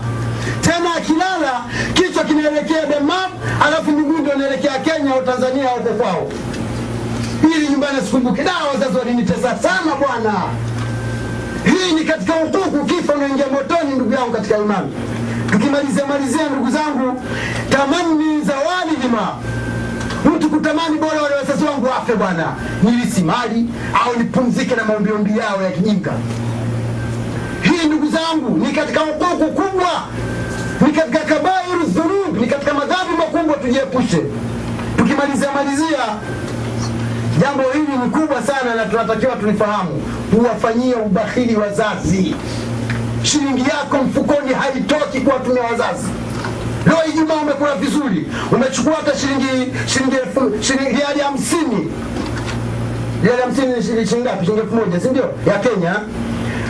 Tena 0.62 0.96
akilala 0.98 1.62
kichwa 1.94 2.24
kinaelekea 2.24 2.86
Denmark 2.86 3.30
alafu 3.66 3.92
miguu 3.92 4.18
ndio 4.18 4.34
inaelekea 4.34 4.80
Kenya 4.80 5.14
au 5.14 5.22
Tanzania 5.26 5.72
au 5.72 5.80
kwao. 5.80 6.28
Ili 7.56 7.68
nyumbani 7.68 7.98
asikumbuke. 7.98 8.44
Dawa 8.44 8.68
wazazi 8.74 8.98
walinitesa 8.98 9.56
sana 9.58 9.96
bwana. 10.00 10.34
Hii 11.66 11.94
ni 11.96 12.04
katika 12.06 12.34
hukuku 12.34 12.86
kifo 12.86 13.12
unaingia 13.14 13.46
motoni 13.48 13.96
ndugu 13.96 14.14
yangu 14.14 14.32
katika 14.32 14.58
imani. 14.58 14.94
Tukimalizia 15.52 16.06
malizia 16.06 16.50
ndugu 16.50 16.72
zangu 16.72 17.22
tamani 17.70 18.42
zawalihima 18.42 19.36
mtu 20.26 20.50
kutamani 20.50 20.98
bora 20.98 21.22
wale 21.22 21.36
wazazi 21.36 21.66
wangu 21.66 21.86
wafe 21.86 22.16
bwana. 22.16 22.56
Nilisi 22.84 23.22
mali 23.24 23.66
au 24.06 24.18
nipumzike 24.20 24.76
na 24.76 24.84
maombiombi 24.86 25.38
yao 25.40 25.62
ya 25.64 25.72
kijinga 25.72 26.12
zangu 28.16 28.58
ni 28.58 28.74
katika 28.74 29.00
hukuku 29.00 29.52
kubwa 29.62 29.92
ni 30.88 30.94
katika 30.94 31.20
kabairu 31.20 31.86
dhunub 31.88 32.42
ni 32.42 32.48
katika 32.48 32.74
madhambi 32.74 33.14
makubwa 33.18 33.58
tujiepushe. 33.58 34.22
Tukimalizia 34.98 35.52
malizia 35.52 36.00
jambo 37.42 37.64
hili 37.74 37.98
ni 38.04 38.10
kubwa 38.10 38.42
sana 38.44 38.76
na 38.76 38.86
tunatakiwa 38.86 39.36
tulifahamu. 39.36 40.02
Huwafanyia 40.32 40.98
ubakhili 40.98 41.56
wazazi. 41.56 42.36
Shilingi 43.24 43.62
yako 43.62 43.98
mfukoni 44.04 44.54
haitoki 44.54 45.22
kuwatumia 45.22 45.64
wazazi. 45.64 46.08
Leo 46.86 46.98
ijumaa 47.14 47.36
umekula 47.36 47.76
vizuri 47.76 48.28
umechukua 48.52 48.94
hata 48.94 49.18
shilingi 49.18 49.74
shilingi 49.86 51.02
hamsini. 51.22 51.92
Riali 53.24 53.42
hamsini 53.42 53.68
ni 53.74 53.84
shilingi 53.84 54.16
ngapi? 54.16 54.46
Shilingi 54.46 54.62
elfu 54.62 54.76
moja 54.76 55.00
si 55.00 55.08
ya 55.50 55.60
kenya 55.60 55.96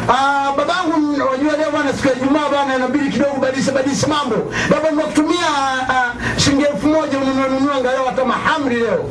Ah, 0.10 0.54
babangu 0.58 1.12
wajua 1.32 1.58
leo 1.58 1.72
bwana 1.72 1.94
siku 1.94 2.08
ya 2.08 2.16
Ijumaa 2.16 2.50
bwana 2.50 2.76
inabidi 2.76 3.10
kidogo 3.10 3.38
badilisha 3.42 3.72
badilisha 3.72 4.08
mambo. 4.08 4.36
Baba 4.70 4.90
nimekutumia 4.92 5.48
uh, 5.90 6.38
shilingi 6.42 6.64
elfu 6.64 6.88
moja 6.88 7.18
ununue 7.18 7.50
nunua 7.50 7.76
angalau 7.76 8.06
hata 8.06 8.26
mahamri 8.26 8.76
leo. 8.76 9.06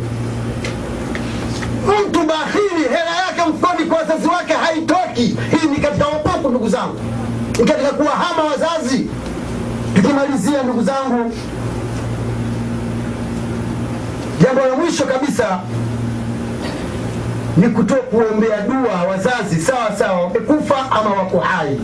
Mtu 1.86 2.18
bahili 2.18 2.82
hela 2.88 3.16
yake 3.26 3.51
mfukoni 3.51 3.84
kwa 3.88 3.99
wazazi 3.99 4.26
wake 4.28 4.53
haitoki. 4.53 5.22
Hii 5.51 5.68
ni 5.68 5.76
katika 5.76 6.07
wokovu 6.07 6.49
ndugu 6.49 6.68
zangu, 6.68 6.97
ni 7.59 7.64
katika 7.64 7.90
kuwahama 7.90 8.45
wazazi. 8.45 9.07
Tukimalizia 9.97 10.62
ndugu 10.62 10.82
zangu, 10.82 11.32
jambo 14.42 14.61
la 14.66 14.74
mwisho 14.76 15.05
kabisa 15.05 15.61
ni 17.57 17.68
kutoa 17.68 17.98
kuombea 17.98 18.61
dua 18.61 19.02
wazazi 19.11 19.61
sawa 19.61 19.92
sawa 19.98 20.20
wamekufa 20.20 20.90
ama 20.90 21.11
wako 21.11 21.38
hai. 21.38 21.80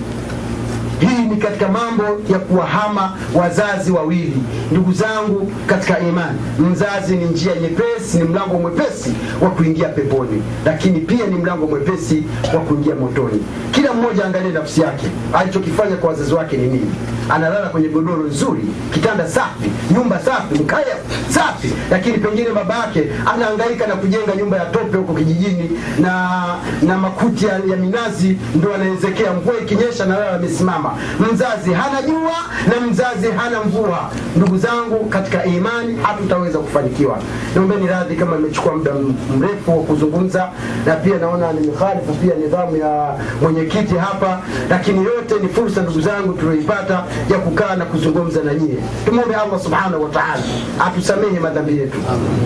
Hii 1.00 1.22
ni 1.30 1.36
katika 1.36 1.68
mambo 1.68 2.02
ya 2.32 2.38
kuwahama 2.38 3.16
wazazi 3.34 3.92
wawili. 3.92 4.42
Ndugu 4.72 4.92
zangu 4.92 5.52
katika 5.66 5.98
imani 6.00 6.38
mzazi 6.58 7.16
ni 7.16 7.24
njia 7.24 7.54
nyepesi 7.54 8.18
ni 8.18 8.24
mlango 8.24 8.58
mwepesi 8.58 9.12
wa 9.42 9.50
kuingia 9.50 9.88
peponi 9.88 10.42
lakini 10.64 11.00
pia 11.00 11.26
ni 11.26 11.34
mlango 11.36 11.66
mwepesi 11.66 12.22
wa 12.54 12.60
kuingia 12.60 12.94
motoni. 12.94 13.42
Kila 13.70 13.92
mmoja 13.92 14.24
angalie 14.24 14.52
nafsi 14.52 14.80
yake. 14.80 15.06
Alichokifanya 15.34 15.96
kwa 15.96 16.08
wazazi 16.10 16.34
wake 16.34 16.56
ni 16.56 16.66
nini 16.66 16.90
analala 17.30 17.68
kwenye 17.68 17.88
godoro 17.88 18.22
nzuri 18.22 18.62
kitanda 18.94 19.28
safi 19.28 19.70
nyumba 19.94 20.18
safi 20.20 20.54
mkaya 20.54 20.96
safi 21.28 21.72
lakini 21.90 22.18
pengine 22.18 22.50
baba 22.50 22.74
yake 22.78 23.04
anahangaika 23.34 23.86
na 23.86 23.94
kujenga 23.96 24.36
nyumba 24.36 24.56
ya 24.56 24.64
tope 24.66 24.96
huko 24.96 25.14
kijijini 25.14 25.70
na 25.98 26.40
na 26.82 26.98
makuti 26.98 27.46
ya, 27.46 27.52
ya 27.52 27.76
minazi 27.76 28.38
ndo 28.54 28.74
anaezekea 28.74 29.32
mvua 29.32 29.54
ikinyesha 29.62 30.06
na 30.06 30.18
lala 30.18 30.30
amesimama. 30.36 30.94
Mzazi 31.32 31.72
hana 31.72 32.02
jua 32.02 32.36
na 32.68 32.86
mzazi 32.86 33.30
hana 33.36 33.60
mvua. 33.64 34.10
Ndugu 34.36 34.58
zangu 34.58 35.04
katika 35.08 35.44
imani 35.44 35.98
hatutaweza 36.02 36.58
kufanikiwa. 36.58 37.18
Naombeni 37.54 37.86
radhi 37.86 38.16
kama 38.16 38.36
nimechukua 38.36 38.72
muda 38.76 38.90
mrefu 39.38 39.70
wa 39.78 39.84
kuzungumza 39.84 40.48
na 40.86 40.94
pia 40.96 41.16
naona 41.18 41.52
nimekhalifu 41.52 42.12
pia 42.14 42.34
nidhamu 42.34 42.76
ya 42.76 43.14
mwenyekiti 43.42 43.94
hapa 43.94 44.40
lakini 44.70 45.04
yote 45.04 45.34
ni 45.42 45.48
fursa 45.48 45.82
ndugu 45.82 46.00
zangu 46.00 46.32
tulioipata 46.32 47.04
ya 47.30 47.38
kukaa 47.38 47.76
na 47.76 47.84
kuzungumza 47.84 48.42
na 48.42 48.54
nyie. 48.54 48.76
Tumwombe 49.04 49.34
allah 49.34 49.60
subhanahu 49.60 50.02
wa 50.02 50.08
taala 50.10 50.42
atusamehe 50.86 51.40
madhambi 51.40 51.78
yetu. 51.78 51.98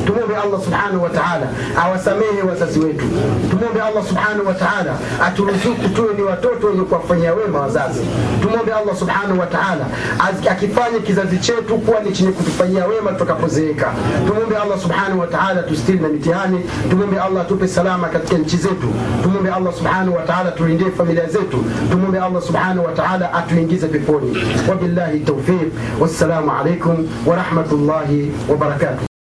Tumwombe 0.07 0.37
allah 0.37 0.61
subhanahu 0.65 1.03
wa 1.03 1.11
taala 1.11 1.47
awasamehe 1.85 2.43
wazazi 2.49 2.79
wetu. 2.81 3.05
Tumwombe 3.51 3.81
allah 3.81 4.05
subhanahu 4.09 4.47
wa 4.47 4.55
taala 4.55 4.93
aturuzuku 5.27 5.89
tuwe 5.89 6.15
ni 6.15 6.23
watoto 6.23 6.67
wenye 6.67 6.83
kuwafanyia 6.83 7.35
wema 7.35 7.61
wazazi. 7.61 8.01
Tumwombe 8.43 8.73
allah 8.73 8.97
subhanahu 8.97 9.41
wa 9.41 9.47
taala 9.47 9.87
akifanye 10.51 10.99
kizazi 11.01 11.39
chetu 11.39 11.79
kuwa 11.79 12.01
ni 12.01 12.13
chenye 12.13 12.31
kutufanyia 12.33 12.87
wema 12.87 13.13
tutakapozeeka. 13.13 13.93
Tumwombe 14.27 14.57
allah 14.57 14.79
subhanahu 14.81 15.21
wa 15.21 15.27
taala 15.27 15.63
tustiri 15.63 15.99
na 15.99 16.09
mitihani. 16.09 16.61
Tumwombe 16.91 17.21
allah 17.21 17.43
atupe 17.43 17.69
salama 17.69 18.09
katika 18.09 18.39
nchi 18.39 18.57
zetu. 18.57 18.89
Tumwombe 19.23 19.51
allah 19.51 19.73
subhanahu 19.75 20.17
wa 20.17 20.23
taala 20.23 20.51
tulindie 20.51 20.91
familia 20.91 21.27
zetu. 21.29 21.65
Tumwombe 21.91 22.19
allah 22.21 22.43
subhanahu 22.43 22.87
wa 22.87 22.93
taala 22.93 23.33
atuingize 23.35 23.87
peponi 23.87 24.37
وبالله 24.71 25.11
التوفيق. 25.15 25.69
والسلام 26.01 26.51
عليكم 26.51 26.97
ورحمة 27.27 27.71
الله 27.73 28.31
وبركاته. 28.51 29.14